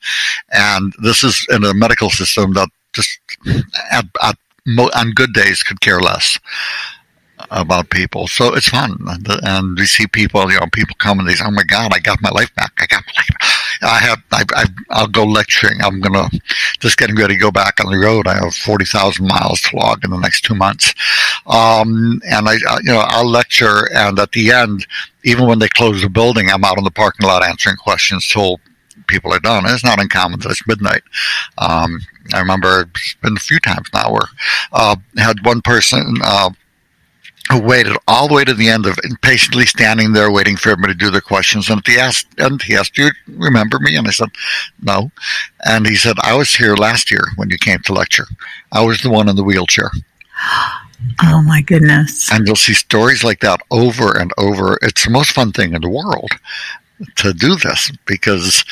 [0.52, 3.20] And this is in a medical system that just
[3.92, 4.38] at, at
[4.96, 6.40] on good days could care less
[7.52, 8.28] about people.
[8.28, 8.98] So it's fun.
[9.44, 12.00] And we see people, you know, people come and they say, oh my God, I
[12.00, 12.72] got my life back.
[12.78, 13.84] I got my life back.
[13.84, 15.82] I have, I, I, will go lecturing.
[15.82, 16.42] I'm going to
[16.80, 18.28] just getting ready to go back on the road.
[18.28, 20.94] I have 40,000 miles to log in the next two months.
[21.46, 24.88] Um, and I, you know, I'll lecture and at the end,
[25.24, 28.60] even when they close the building, I'm out in the parking lot answering questions till
[29.08, 29.64] people are done.
[29.66, 31.04] It's not uncommon that it's midnight.
[31.58, 32.00] Um,
[32.34, 34.28] I remember it's been a few times now where
[34.72, 36.50] uh, had one person uh,
[37.52, 40.94] who waited all the way to the end of impatiently standing there waiting for everybody
[40.94, 41.70] to do their questions.
[41.70, 44.30] And he asked, and he asked, "Do you remember me?" And I said,
[44.82, 45.12] "No."
[45.66, 48.28] And he said, "I was here last year when you came to lecture.
[48.72, 49.92] I was the one in the wheelchair."
[51.22, 52.32] Oh my goodness!
[52.32, 54.80] And you'll see stories like that over and over.
[54.82, 56.32] It's the most fun thing in the world
[57.18, 58.64] to do this because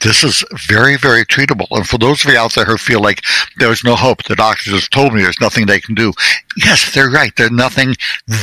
[0.00, 1.66] this is very, very treatable.
[1.70, 3.22] And for those of you out there who feel like
[3.58, 6.12] there's no hope, the doctors have told me there's nothing they can do.
[6.56, 7.32] Yes, they're right.
[7.36, 7.96] There's nothing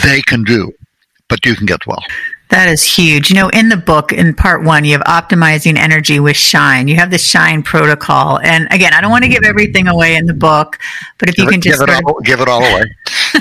[0.03, 0.73] they can do,
[1.29, 2.03] but you can get well.
[2.49, 3.29] That is huge.
[3.29, 6.87] You know, in the book, in part one, you have optimizing energy with shine.
[6.87, 8.39] You have the shine protocol.
[8.39, 10.79] And again, I don't want to give everything away in the book,
[11.17, 12.83] but if give you can it, just give, it all, give it all away.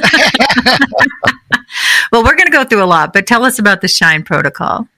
[2.11, 4.89] well, we're going to go through a lot, but tell us about the shine protocol.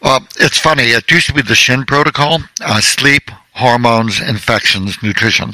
[0.00, 0.84] Well, it's funny.
[0.84, 5.52] It used to be the SHIN protocol: uh, sleep, hormones, infections, nutrition.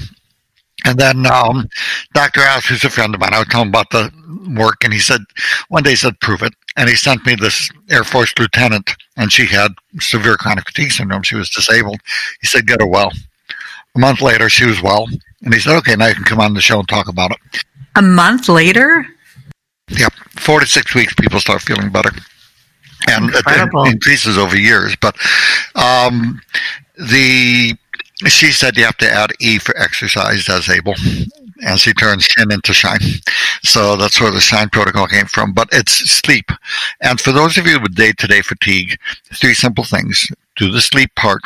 [0.85, 1.69] And then um,
[2.15, 2.41] Dr.
[2.41, 4.13] Oz, who's a friend of mine, I was telling him about the
[4.57, 5.21] work, and he said
[5.69, 9.33] one day he said, "Prove it." And he sent me this Air Force lieutenant, and
[9.33, 11.25] she had severe chronic fatigue syndrome.
[11.25, 12.01] She was disabled.
[12.41, 13.13] He said, "Get her well."
[13.97, 15.09] A month later, she was well,
[15.43, 17.65] and he said, "Okay, now you can come on the show and talk about it."
[17.97, 19.05] A month later.
[19.91, 22.13] Yep, four to six weeks, people start feeling better
[23.09, 24.97] and it increases over years.
[24.97, 25.17] But
[25.75, 26.41] um,
[26.97, 27.77] the
[28.27, 30.95] she said you have to add E for exercise as able
[31.63, 33.01] as he turns shin into shine.
[33.63, 35.53] So that's where the shine protocol came from.
[35.53, 36.51] But it's sleep.
[37.01, 38.99] And for those of you with day to day fatigue,
[39.35, 40.29] three simple things.
[40.57, 41.43] Do the sleep part.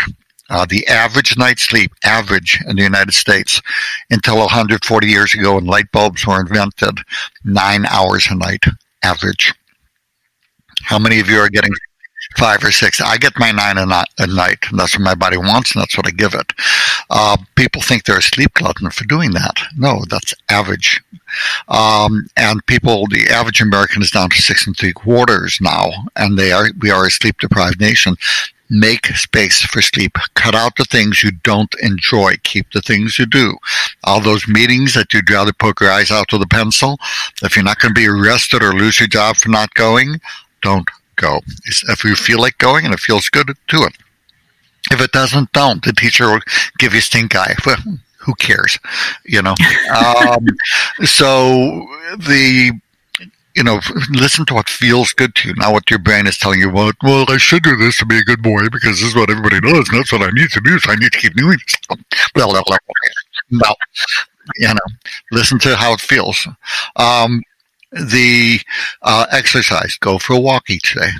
[0.51, 3.63] Uh, the average night's sleep, average in the United States,
[4.11, 6.99] until 140 years ago when light bulbs were invented,
[7.45, 8.63] nine hours a night,
[9.03, 9.55] average.
[10.83, 11.73] How many of you are getting
[12.37, 13.01] five or six.
[13.01, 15.83] I get my nine a, night, a night, and that's what my body wants, and
[15.83, 16.53] that's what I give it.
[17.11, 19.55] Uh, people think they're a sleep glutton for doing that.
[19.77, 21.03] No, that's average.
[21.69, 26.39] Um, and people, the average American is down to six and three quarters now, and
[26.39, 28.17] they are we are a sleep deprived nation.
[28.71, 30.17] Make space for sleep.
[30.33, 32.37] Cut out the things you don't enjoy.
[32.43, 33.55] Keep the things you do.
[34.05, 36.99] All those meetings that you'd rather poke your eyes out with a pencil.
[37.43, 40.19] If you're not going to be arrested or lose your job for not going,
[40.63, 41.41] don't go.
[41.65, 43.93] If you feel like going and it feels good, do it.
[44.91, 45.85] If it doesn't, don't.
[45.85, 46.41] The teacher will
[46.79, 47.55] give you stink eye.
[47.65, 47.77] Well,
[48.19, 48.79] who cares?
[49.25, 49.55] You know.
[49.95, 50.47] um,
[51.05, 51.87] so
[52.17, 52.73] the
[53.55, 56.61] you know, listen to what feels good to you, not what your brain is telling
[56.61, 56.71] you.
[56.71, 59.31] Well, well, I should do this to be a good boy because this is what
[59.31, 60.79] everybody does, and that's what I need to do.
[60.79, 61.99] So I need to keep doing this.
[62.35, 62.65] Well, well,
[63.51, 63.77] well,
[64.57, 64.81] you know,
[65.33, 66.49] listen to how it feels.
[66.97, 67.43] Um,
[67.93, 68.61] the
[69.03, 69.97] uh, exercise.
[69.99, 71.11] Go for a walk each day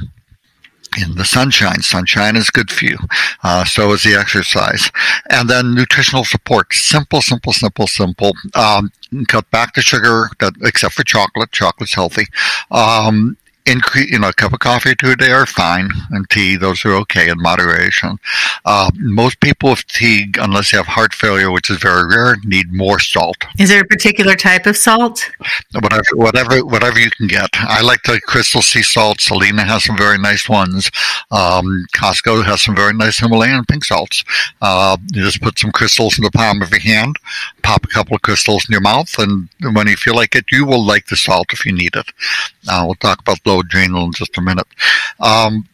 [1.01, 1.83] in the sunshine.
[1.83, 2.99] Sunshine is good for you.
[3.43, 4.91] Uh, so is the exercise.
[5.31, 6.73] And then nutritional support.
[6.73, 8.33] Simple, simple, simple, simple.
[8.55, 8.91] Um,
[9.29, 10.31] cut back the sugar,
[10.63, 11.53] except for chocolate.
[11.53, 12.27] Chocolate's healthy.
[12.71, 13.37] Um,
[13.67, 16.57] increase, you know, a cup of coffee or two a day are fine, and tea,
[16.57, 18.19] those are okay in moderation.
[18.65, 22.73] Uh, most people with tea, unless they have heart failure, which is very rare, need
[22.73, 23.37] more salt.
[23.59, 25.31] Is there a particular type of salt?
[25.73, 27.51] Whatever, whatever, whatever you can get.
[27.55, 29.21] I like the crystal sea salt.
[29.21, 30.91] Selina has some very nice ones.
[31.31, 34.25] Um, Costco has some very nice Himalayan pink salts.
[34.61, 37.17] Uh, you just put some crystals in the palm of your hand,
[37.63, 40.67] pop a couple of crystals in your mouth, and when you feel like it, you
[40.67, 42.07] will like the salt if you need it.
[42.69, 44.67] Uh, we'll talk about low adrenal in just a minute.
[45.21, 45.69] Um,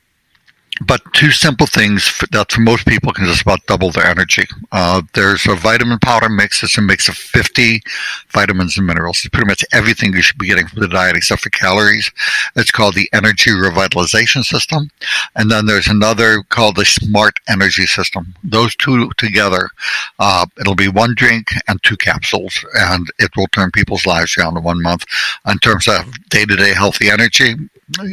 [0.87, 4.45] but two simple things that for most people can just about double their energy.
[4.73, 6.63] Uh, there's a vitamin powder mix.
[6.63, 7.83] It's a mix of 50
[8.31, 9.19] vitamins and minerals.
[9.19, 12.11] It's pretty much everything you should be getting from the diet except for calories.
[12.57, 14.91] It's called the Energy Revitalization System.
[15.35, 18.35] And then there's another called the Smart Energy System.
[18.45, 19.71] Those two together,
[20.19, 24.57] uh, it'll be one drink and two capsules, and it will turn people's lives around
[24.57, 25.05] in one month.
[25.47, 27.55] In terms of day to day healthy energy,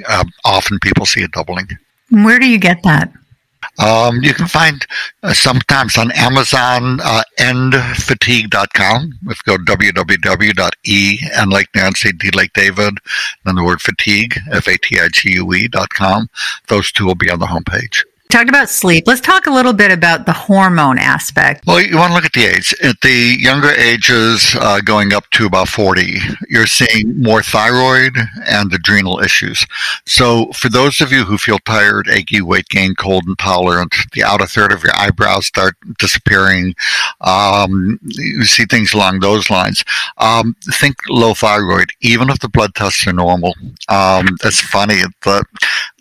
[0.07, 1.68] uh, often people see a doubling.
[2.10, 3.12] Where do you get that?
[3.80, 4.86] Um, you can find
[5.24, 9.14] uh, sometimes on Amazon, uh, endfatigue.com.
[9.28, 12.99] If you go www.e and like Nancy, D like David,
[13.43, 16.30] then the word fatigue, F-A-T-I-G-U-E dot com.
[16.68, 19.05] Those two will be on the homepage talked about sleep.
[19.07, 21.65] Let's talk a little bit about the hormone aspect.
[21.65, 22.76] Well, you want to look at the age.
[22.84, 26.17] At the younger ages, uh, going up to about 40,
[26.49, 28.17] you're seeing more thyroid
[28.47, 29.65] and adrenal issues.
[30.05, 34.45] So, for those of you who feel tired, achy, weight gain, cold intolerant, the outer
[34.47, 36.76] third of your eyebrows start disappearing,
[37.21, 39.84] um, you see things along those lines.
[40.17, 43.55] Um, think low thyroid, even if the blood tests are normal.
[43.89, 45.01] Um, it's funny.
[45.23, 45.45] The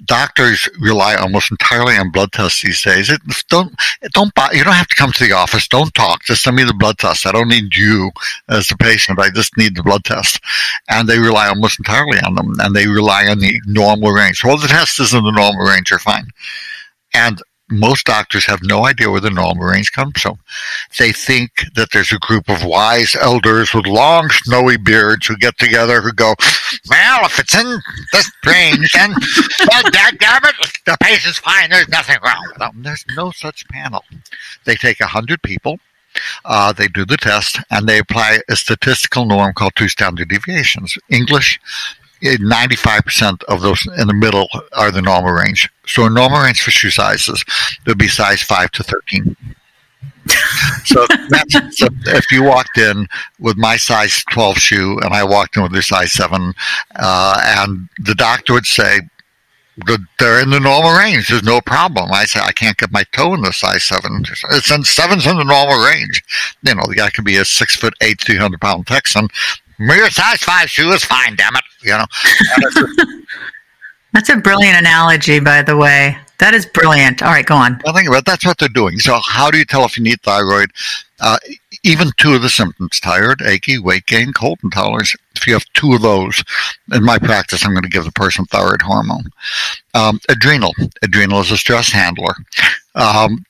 [0.07, 3.11] doctors rely almost entirely on blood tests these days.
[3.11, 3.75] It, don't
[4.12, 5.69] don't buy, you don't have to come to the office.
[5.69, 6.23] Don't talk.
[6.25, 7.27] Just send me the blood test.
[7.27, 8.11] I don't need you
[8.49, 9.19] as the patient.
[9.19, 10.41] I just need the blood test.
[10.89, 14.43] And they rely almost entirely on them, and they rely on the normal range.
[14.43, 15.91] Well, the test is in the normal range.
[15.91, 16.29] You're fine.
[17.12, 20.39] And most doctors have no idea where the normal range comes from.
[20.99, 25.57] They think that there's a group of wise elders with long, snowy beards who get
[25.59, 26.35] together who go,
[26.91, 27.81] well, if it's in
[28.12, 30.14] this range, then, it,
[30.85, 31.70] the patient's fine.
[31.70, 32.82] There's nothing wrong with them.
[32.82, 34.05] There's no such panel.
[34.64, 35.78] They take a hundred people.
[36.45, 40.97] Uh, they do the test and they apply a statistical norm called two standard deviations.
[41.11, 41.59] English,
[42.22, 45.68] 95% of those in the middle are the normal range.
[45.87, 47.45] So a normal range for shoe sizes
[47.87, 49.37] would be size 5 to 13.
[50.85, 51.07] so,
[51.70, 53.07] so, if you walked in
[53.41, 56.55] with my size 12 shoe and I walked in with your size 7,
[56.97, 59.01] uh, and the doctor would say,
[60.18, 61.29] they're in the normal range.
[61.29, 62.12] There's no problem.
[62.12, 64.25] I say I can't get my toe in the size seven.
[64.51, 66.22] It's in seven's in the normal range.
[66.62, 69.29] You know, the guy could be a six foot eight, three hundred pound Texan,
[69.79, 71.64] your size five shoe is fine, damn it.
[71.83, 73.16] You know.
[74.12, 76.16] That's a brilliant analogy, by the way.
[76.39, 77.22] That is brilliant.
[77.22, 77.81] All right, go on.
[77.87, 78.99] I think about that's what they're doing.
[78.99, 80.70] So, how do you tell if you need thyroid?
[81.21, 81.39] Uh,
[81.83, 85.15] even two of the symptoms: tired, achy, weight gain, cold intolerance.
[85.37, 86.43] If you have two of those,
[86.93, 89.31] in my practice, I'm going to give the person thyroid hormone.
[89.95, 90.75] Um, adrenal.
[91.03, 92.35] Adrenal is a stress handler.
[92.95, 93.45] Um,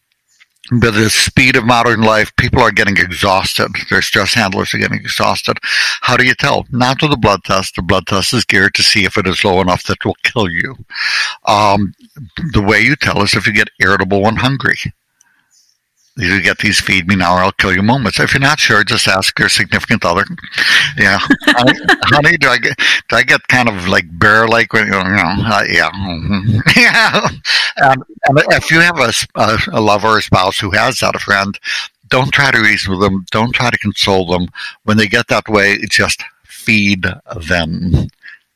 [0.73, 3.71] but the speed of modern life, people are getting exhausted.
[3.91, 5.59] Their stress handlers are getting exhausted.
[6.01, 6.65] How do you tell?
[6.71, 7.77] Not with the blood test.
[7.77, 10.17] The blood test is geared to see if it is low enough that it will
[10.23, 10.75] kill you.
[11.45, 11.93] Um,
[12.53, 14.79] the way you tell is if you get irritable when hungry.
[16.17, 18.21] You get these feed me now or I'll kill you moments.
[18.21, 20.25] If you're not sure, just ask your significant other.
[20.97, 24.87] Yeah, honey, honey, do I get do I get kind of like bear like when
[24.87, 24.99] you know?
[25.03, 26.59] Uh, yeah, mm-hmm.
[26.77, 27.29] yeah.
[27.77, 31.19] And, and, if you have a, a, a lover or spouse who has that a
[31.19, 31.59] friend,
[32.09, 33.25] don't try to reason with them.
[33.31, 34.49] Don't try to console them.
[34.85, 37.07] When they get that way, just feed
[37.49, 38.09] them.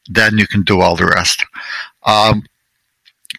[0.09, 1.45] Then you can do all the rest.
[2.05, 2.45] Um,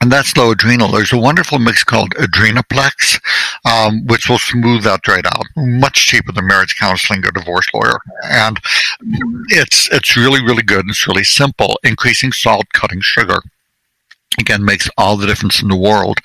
[0.01, 0.91] and that's low adrenal.
[0.91, 3.19] There's a wonderful mix called Adrenaplex,
[3.65, 5.45] um, which will smooth that right out.
[5.55, 8.59] Much cheaper than marriage counseling or divorce lawyer, and
[9.49, 10.85] it's it's really really good.
[10.87, 11.79] It's really simple.
[11.83, 13.39] Increasing salt, cutting sugar.
[14.39, 16.19] Again, makes all the difference in the world.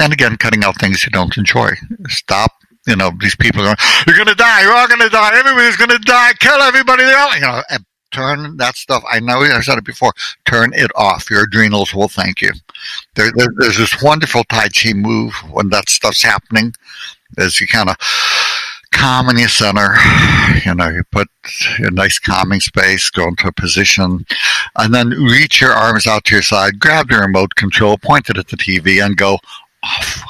[0.00, 1.72] And again, cutting out things you don't enjoy.
[2.08, 2.52] Stop
[2.86, 3.76] you know, these people are going,
[4.06, 4.62] you're going to die.
[4.62, 5.38] You're all going to die.
[5.38, 6.32] Everybody's going to die.
[6.40, 7.04] Kill everybody.
[7.04, 7.62] They're all, you know,
[8.10, 9.02] turn that stuff.
[9.10, 10.12] I know I said it before.
[10.44, 11.30] Turn it off.
[11.30, 12.52] Your adrenals will thank you.
[13.14, 16.74] There, there, there's this wonderful Tai Chi move when that stuff's happening.
[17.36, 17.96] As you kind of
[18.92, 19.94] calm in your center,
[20.64, 21.28] you know, you put
[21.78, 24.24] a nice calming space, go into a position,
[24.76, 28.38] and then reach your arms out to your side, grab your remote control, point it
[28.38, 29.38] at the TV, and go
[29.82, 30.22] off.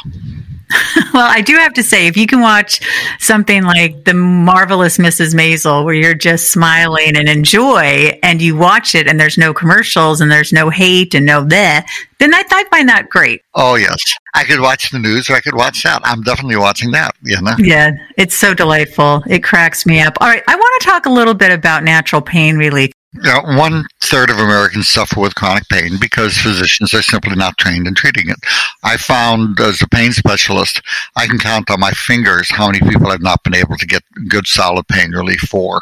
[1.15, 2.81] well, I do have to say, if you can watch
[3.19, 5.35] something like The Marvelous Mrs.
[5.35, 10.21] Maisel, where you're just smiling and enjoy, and you watch it and there's no commercials
[10.21, 11.87] and there's no hate and no that,
[12.19, 13.43] then I, I find that great.
[13.55, 13.99] Oh, yes.
[14.35, 16.03] I could watch the news or I could watch that.
[16.05, 17.55] I'm definitely watching that, you know?
[17.59, 19.23] Yeah, it's so delightful.
[19.27, 20.19] It cracks me up.
[20.21, 22.93] All right, I want to talk a little bit about natural pain relief.
[23.15, 27.57] You know, one third of Americans suffer with chronic pain because physicians are simply not
[27.57, 28.37] trained in treating it.
[28.85, 30.83] I found as a pain specialist,
[31.17, 34.03] I can count on my fingers how many people I've not been able to get
[34.29, 35.81] good solid pain relief for.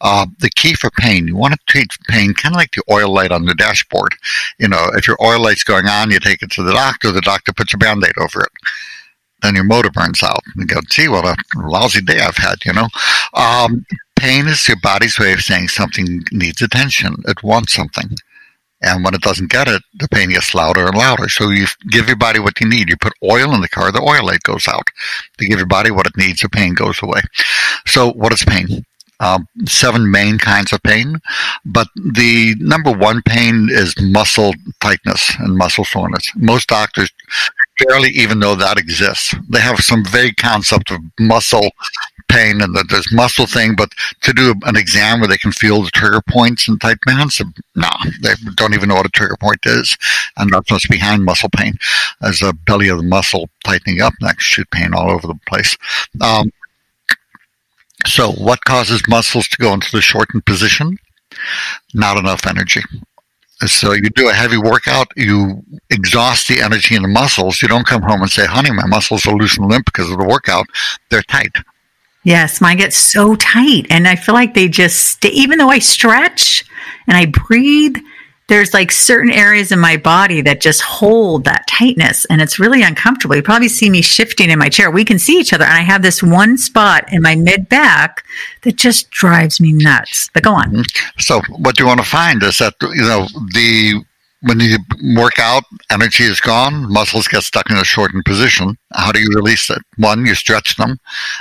[0.00, 3.12] Uh, the key for pain, you want to treat pain kind of like the oil
[3.12, 4.14] light on the dashboard.
[4.60, 7.20] You know, if your oil light's going on, you take it to the doctor, the
[7.20, 8.52] doctor puts a band aid over it
[9.42, 10.42] then your motor burns out.
[10.56, 12.88] You go, gee, what a lousy day I've had, you know.
[13.34, 13.84] Um,
[14.18, 17.16] pain is your body's way of saying something needs attention.
[17.26, 18.10] It wants something.
[18.80, 21.28] And when it doesn't get it, the pain gets louder and louder.
[21.28, 22.88] So you give your body what you need.
[22.88, 24.86] You put oil in the car, the oil light goes out.
[25.38, 27.20] To give your body what it needs, the pain goes away.
[27.86, 28.84] So what is pain?
[29.20, 31.18] Um, seven main kinds of pain,
[31.64, 36.30] but the number one pain is muscle tightness and muscle soreness.
[36.36, 37.10] Most doctors
[37.84, 39.34] barely even know that exists.
[39.48, 41.68] They have some vague concept of muscle
[42.28, 43.90] pain and that there's muscle thing, but
[44.22, 47.40] to do an exam where they can feel the trigger points and type bands,
[47.74, 47.88] no,
[48.22, 49.96] they don't even know what a trigger point is.
[50.36, 51.74] And that's what's behind muscle pain.
[52.22, 55.76] As the belly of the muscle tightening up That shoot pain all over the place.
[56.20, 56.52] Um,
[58.06, 60.98] so what causes muscles to go into the shortened position?
[61.94, 62.82] Not enough energy.
[63.66, 67.60] So you do a heavy workout, you exhaust the energy in the muscles.
[67.60, 70.18] You don't come home and say, honey, my muscles are loose and limp because of
[70.18, 70.66] the workout.
[71.10, 71.56] They're tight.
[72.24, 73.86] Yes, mine gets so tight.
[73.90, 76.64] And I feel like they just stay, even though I stretch
[77.06, 77.96] and I breathe,
[78.48, 82.82] there's like certain areas in my body that just hold that tightness and it's really
[82.82, 83.36] uncomfortable.
[83.36, 84.90] You probably see me shifting in my chair.
[84.90, 85.64] We can see each other.
[85.64, 88.24] And I have this one spot in my mid back
[88.62, 90.30] that just drives me nuts.
[90.32, 90.84] But go on.
[91.18, 94.02] So what you want to find is that, you know, the
[94.42, 94.78] when you
[95.16, 98.76] work out, energy is gone, muscles get stuck in a shortened position.
[98.94, 99.82] How do you release it?
[99.96, 100.98] One, you stretch them.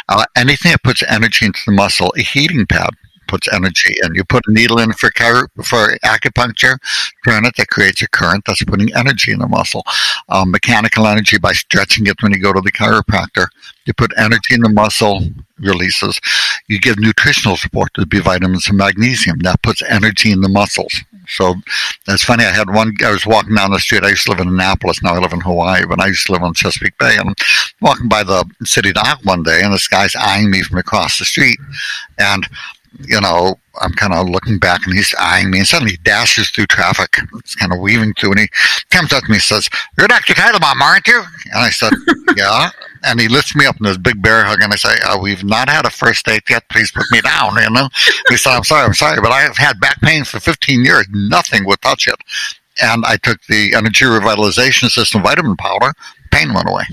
[0.09, 2.89] Uh, anything that puts energy into the muscle, a heating pad
[3.27, 4.15] puts energy in.
[4.15, 5.11] You put a needle in for
[5.63, 6.77] for acupuncture,
[7.25, 9.83] it, that creates a current that's putting energy in the muscle.
[10.29, 13.47] Um, mechanical energy by stretching it when you go to the chiropractor.
[13.85, 15.21] You put energy in the muscle,
[15.59, 16.19] releases.
[16.67, 19.39] You give nutritional support to B vitamins and magnesium.
[19.39, 20.93] That puts energy in the muscles.
[21.29, 21.55] So
[22.05, 22.45] that's funny.
[22.45, 22.95] I had one.
[23.03, 24.03] I was walking down the street.
[24.03, 25.03] I used to live in Annapolis.
[25.03, 27.17] Now I live in Hawaii, but I used to live on Chesapeake Bay.
[27.17, 27.35] And I'm
[27.81, 31.25] walking by the city dock one day, and this guy's eyeing me from across the
[31.25, 31.59] street,
[32.17, 32.47] and
[33.05, 36.49] you know, I'm kind of looking back and he's eyeing me and suddenly he dashes
[36.49, 37.15] through traffic.
[37.35, 38.49] It's kind of weaving through and he
[38.89, 40.33] comes up to me and says, You're Dr.
[40.33, 41.21] Teitelbaum, aren't you?
[41.45, 41.93] And I said,
[42.37, 42.69] Yeah.
[43.03, 45.43] And he lifts me up in this big bear hug and I say, oh, We've
[45.43, 46.67] not had a first date yet.
[46.69, 47.55] Please put me down.
[47.61, 47.89] You know,
[48.29, 51.05] he said, I'm sorry, I'm sorry, but I've had back pain for 15 years.
[51.11, 52.17] Nothing would touch it.
[52.81, 55.93] And I took the energy revitalization system vitamin powder.
[56.31, 56.83] Pain went away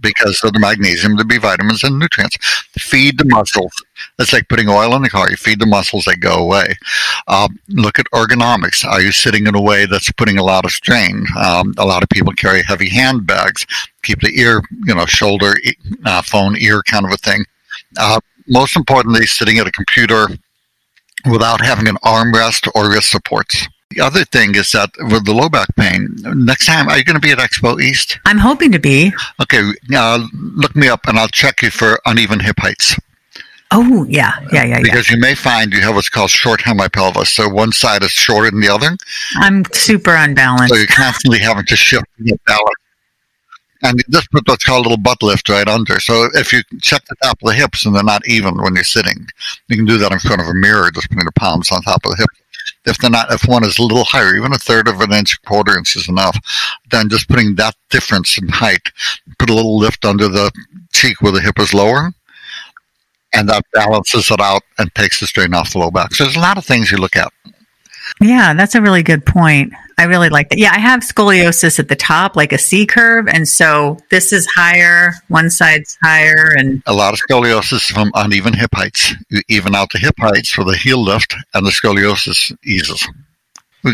[0.00, 2.36] because of the magnesium, the B vitamins, and nutrients.
[2.78, 3.72] Feed the muscles.
[4.18, 5.30] It's like putting oil in the car.
[5.30, 6.74] You feed the muscles, they go away.
[7.28, 8.84] Um, look at ergonomics.
[8.84, 11.24] Are you sitting in a way that's putting a lot of strain?
[11.38, 13.66] Um, a lot of people carry heavy handbags,
[14.02, 15.54] keep the ear, you know, shoulder,
[16.04, 17.44] uh, phone, ear kind of a thing.
[17.98, 20.26] Uh, most importantly, sitting at a computer
[21.30, 23.66] without having an armrest or wrist supports.
[23.90, 27.16] The other thing is that with the low back pain, next time, are you going
[27.16, 28.20] to be at Expo East?
[28.24, 29.12] I'm hoping to be.
[29.42, 32.96] Okay, uh, look me up and I'll check you for uneven hip heights.
[33.72, 34.80] Oh, yeah, yeah, yeah, yeah.
[34.82, 37.28] Because you may find you have what's called short hemipelvis.
[37.28, 38.96] So one side is shorter than the other.
[39.36, 40.72] I'm super unbalanced.
[40.72, 42.74] So you're constantly having to shift get balance.
[43.82, 46.00] And you just put what's called a little butt lift right under.
[46.00, 48.84] So if you check the top of the hips and they're not even when you're
[48.84, 49.26] sitting,
[49.68, 52.04] you can do that in front of a mirror, just putting the palms on top
[52.04, 52.39] of the hips.
[52.86, 55.40] If they're not, if one is a little higher, even a third of an inch,
[55.42, 56.36] quarter inch is enough,
[56.90, 58.90] then just putting that difference in height,
[59.38, 60.50] put a little lift under the
[60.92, 62.12] cheek where the hip is lower,
[63.34, 66.14] and that balances it out and takes the strain off the low back.
[66.14, 67.32] So there's a lot of things you look at.
[68.20, 69.72] Yeah, that's a really good point.
[70.00, 70.58] I really like that.
[70.58, 73.28] Yeah, I have scoliosis at the top, like a C curve.
[73.28, 76.54] And so this is higher, one side's higher.
[76.56, 79.14] And a lot of scoliosis from uneven hip heights.
[79.28, 83.06] You even out the hip heights for the heel lift, and the scoliosis eases.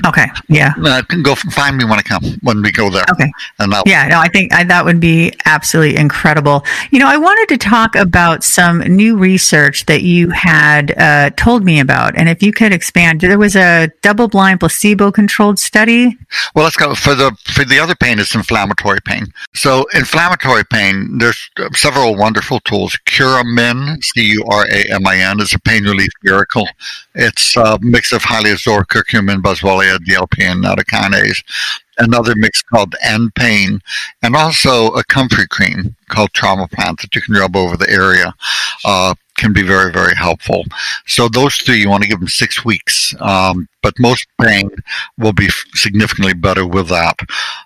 [0.06, 0.26] Okay.
[0.48, 0.74] Yeah.
[0.82, 3.04] Uh, go find me when I come when we go there.
[3.10, 3.30] Okay.
[3.58, 4.08] And I'll, yeah.
[4.08, 6.64] No, I think I, that would be absolutely incredible.
[6.90, 11.64] You know, I wanted to talk about some new research that you had uh, told
[11.64, 13.20] me about, and if you could expand.
[13.20, 16.16] There was a double-blind, placebo-controlled study.
[16.54, 18.18] Well, let's go for the for the other pain.
[18.18, 19.26] It's inflammatory pain.
[19.54, 21.18] So, inflammatory pain.
[21.18, 22.98] There's several wonderful tools.
[23.06, 26.68] Curamin, C U R A M I N, is a pain relief miracle.
[27.14, 29.42] It's a mix of highly absorbed curcumin,
[29.76, 31.42] boswellia, DLP, and nattokinase.
[31.98, 33.80] Another mix called End Pain,
[34.22, 38.34] and also a comfrey cream called Traumaplant that you can rub over the area.
[38.84, 40.64] Uh, can be very, very helpful.
[41.06, 43.14] So those three, you want to give them six weeks.
[43.20, 44.70] Um, but most pain
[45.18, 47.18] will be significantly better with that.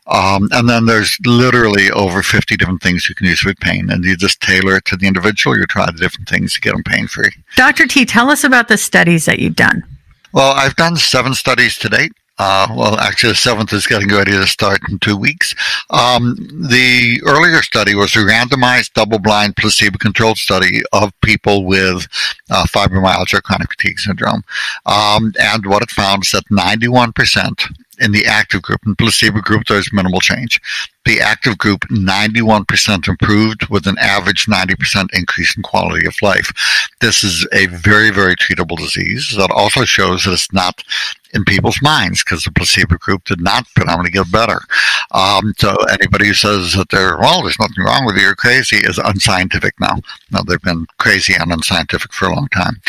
[0.09, 3.89] Um, and then there's literally over 50 different things you can use with pain.
[3.89, 5.57] And you just tailor it to the individual.
[5.57, 7.31] You try the different things to get them pain free.
[7.57, 7.87] Dr.
[7.87, 9.85] T, tell us about the studies that you've done.
[10.33, 12.13] Well, I've done seven studies to date.
[12.39, 15.55] Uh, well, actually, the seventh is getting ready to start in two weeks.
[15.91, 16.37] Um,
[16.71, 22.09] the earlier study was a randomized, double-blind, placebo-controlled study of people with
[22.51, 24.43] uh, fibromyalgia, chronic fatigue syndrome,
[24.87, 27.71] um, and what it found is that 91%
[28.01, 28.81] in the active group.
[28.87, 30.61] In placebo group, there's minimal change.
[31.05, 36.53] The active group, 91% improved with an average 90% increase in quality of life.
[37.01, 40.83] This is a very, very treatable disease that also shows that it's not
[41.35, 44.61] in people's minds because the placebo group did not predominantly get better.
[45.13, 48.77] Um, so anybody who says that they're, well, there's nothing wrong with you, you're crazy
[48.77, 49.97] is unscientific now.
[50.31, 52.81] Now they've been crazy and unscientific for a long time.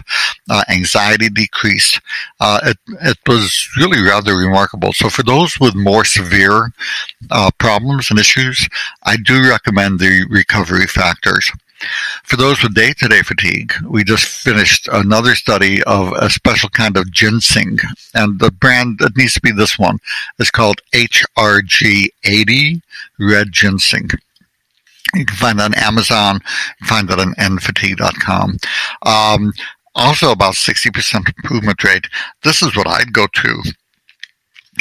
[0.51, 2.01] uh, anxiety decreased.
[2.41, 4.93] Uh, it, it was really rather remarkable.
[4.93, 6.73] So for those with more severe
[7.31, 8.69] uh, problems and issues,
[9.05, 11.51] I do recommend the recovery factors.
[12.25, 16.69] For those with day to day fatigue, we just finished another study of a special
[16.69, 17.79] kind of ginseng.
[18.15, 19.99] And the brand, that needs to be this one,
[20.39, 22.83] is called HRG80
[23.19, 24.11] Red Ginseng.
[25.15, 26.41] You can find that on Amazon, you
[26.79, 28.59] can find that on endfatigue.com.
[29.03, 29.53] Um,
[29.95, 32.07] also, about 60% improvement rate.
[32.43, 33.63] This is what I'd go to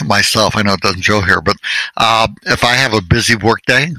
[0.06, 0.56] myself.
[0.56, 1.58] I know it doesn't show here, but
[1.98, 3.90] uh, if I have a busy work day,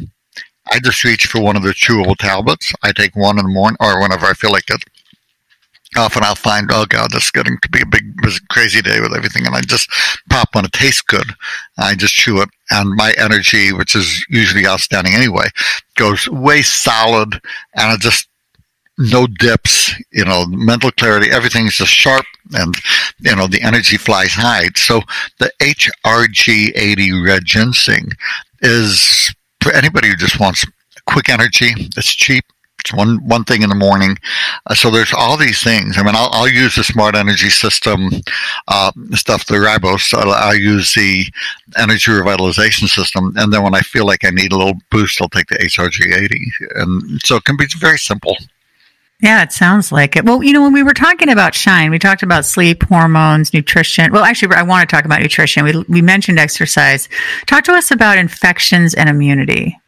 [0.71, 2.73] I just reach for one of the chewable tablets.
[2.83, 4.83] I take one in the morning or whenever I feel like it.
[5.97, 8.05] Often I'll find, oh God, this is getting to be a big,
[8.49, 9.47] crazy day with everything.
[9.47, 9.91] And I just
[10.31, 10.65] pop one.
[10.65, 11.27] It tastes good.
[11.77, 12.49] I just chew it.
[12.71, 15.49] And my energy, which is usually outstanding anyway,
[15.97, 17.35] goes way solid.
[17.75, 18.27] And it just
[18.99, 22.75] no dips, you know, mental clarity, everything's just sharp and,
[23.21, 24.69] you know, the energy flies high.
[24.77, 25.01] So
[25.39, 28.11] the HRG80 red ginseng
[28.61, 30.65] is for anybody who just wants
[31.07, 31.73] quick energy.
[31.97, 32.45] It's cheap.
[32.81, 34.19] It's one one thing in the morning.
[34.67, 35.97] Uh, so there's all these things.
[35.99, 38.11] I mean, I'll, I'll use the smart energy system
[38.67, 40.13] uh, stuff, the ribose.
[40.13, 41.25] I'll, I'll, use the
[41.77, 45.29] energy revitalization system, and then when I feel like I need a little boost, I'll
[45.29, 46.83] take the HRG80.
[46.83, 48.37] And so it can be very simple.
[49.23, 50.25] Yeah, it sounds like it.
[50.25, 54.11] Well, you know, when we were talking about shine, we talked about sleep, hormones, nutrition.
[54.13, 55.65] Well, actually, I want to talk about nutrition.
[55.65, 57.09] We, we mentioned exercise.
[57.47, 59.79] Talk to us about infections and immunity.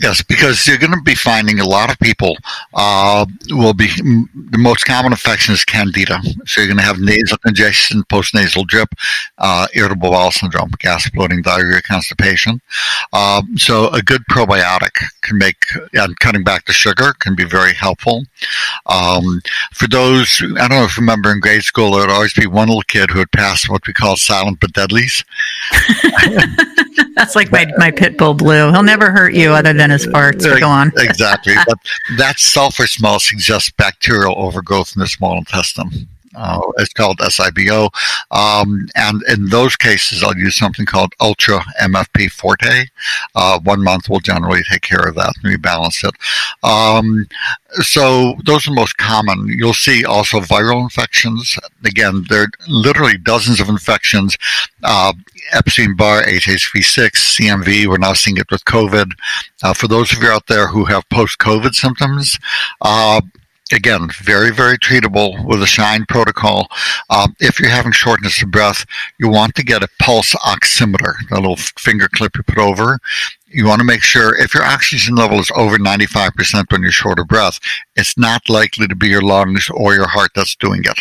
[0.00, 2.36] Yes, because you're going to be finding a lot of people
[2.74, 6.20] uh, will be the most common infection is candida.
[6.46, 8.90] So you're going to have nasal congestion, postnasal drip,
[9.38, 12.60] uh, irritable bowel syndrome, gas bloating, diarrhea, constipation.
[13.12, 14.92] Uh, so a good probiotic
[15.22, 15.64] can make
[15.94, 18.22] and cutting back the sugar can be very helpful.
[18.86, 19.40] Um,
[19.72, 22.46] for those, I don't know if you remember in grade school, there would always be
[22.46, 25.24] one little kid who would pass what we call silent but deadlies.
[27.14, 28.70] That's like my, my pit bull blue.
[28.70, 30.42] He'll never hurt you other than his farts.
[30.42, 30.92] But go on.
[30.96, 31.54] exactly.
[31.66, 31.78] But
[32.16, 36.08] that sulfur smell suggests bacterial overgrowth in the small intestine.
[36.38, 37.90] Uh, it's called SIBO.
[38.30, 42.86] Um, and in those cases, I'll use something called Ultra MFP Forte.
[43.34, 46.14] Uh, one month will generally take care of that and rebalance it.
[46.62, 47.26] Um,
[47.80, 49.48] so those are the most common.
[49.48, 51.58] You'll see also viral infections.
[51.84, 54.36] Again, there are literally dozens of infections.
[54.82, 55.12] Uh,
[55.52, 57.86] Epstein-Barr, HHV6, CMV.
[57.86, 59.12] We're now seeing it with COVID.
[59.62, 62.38] Uh, for those of you out there who have post-COVID symptoms,
[62.80, 63.20] uh,
[63.72, 66.68] again, very, very treatable with a shine protocol.
[67.10, 68.84] Um, if you're having shortness of breath,
[69.18, 72.98] you want to get a pulse oximeter, a little finger clip you put over.
[73.48, 77.18] You want to make sure if your oxygen level is over 95% when you're short
[77.18, 77.58] of breath,
[77.96, 80.98] it's not likely to be your lungs or your heart that's doing it.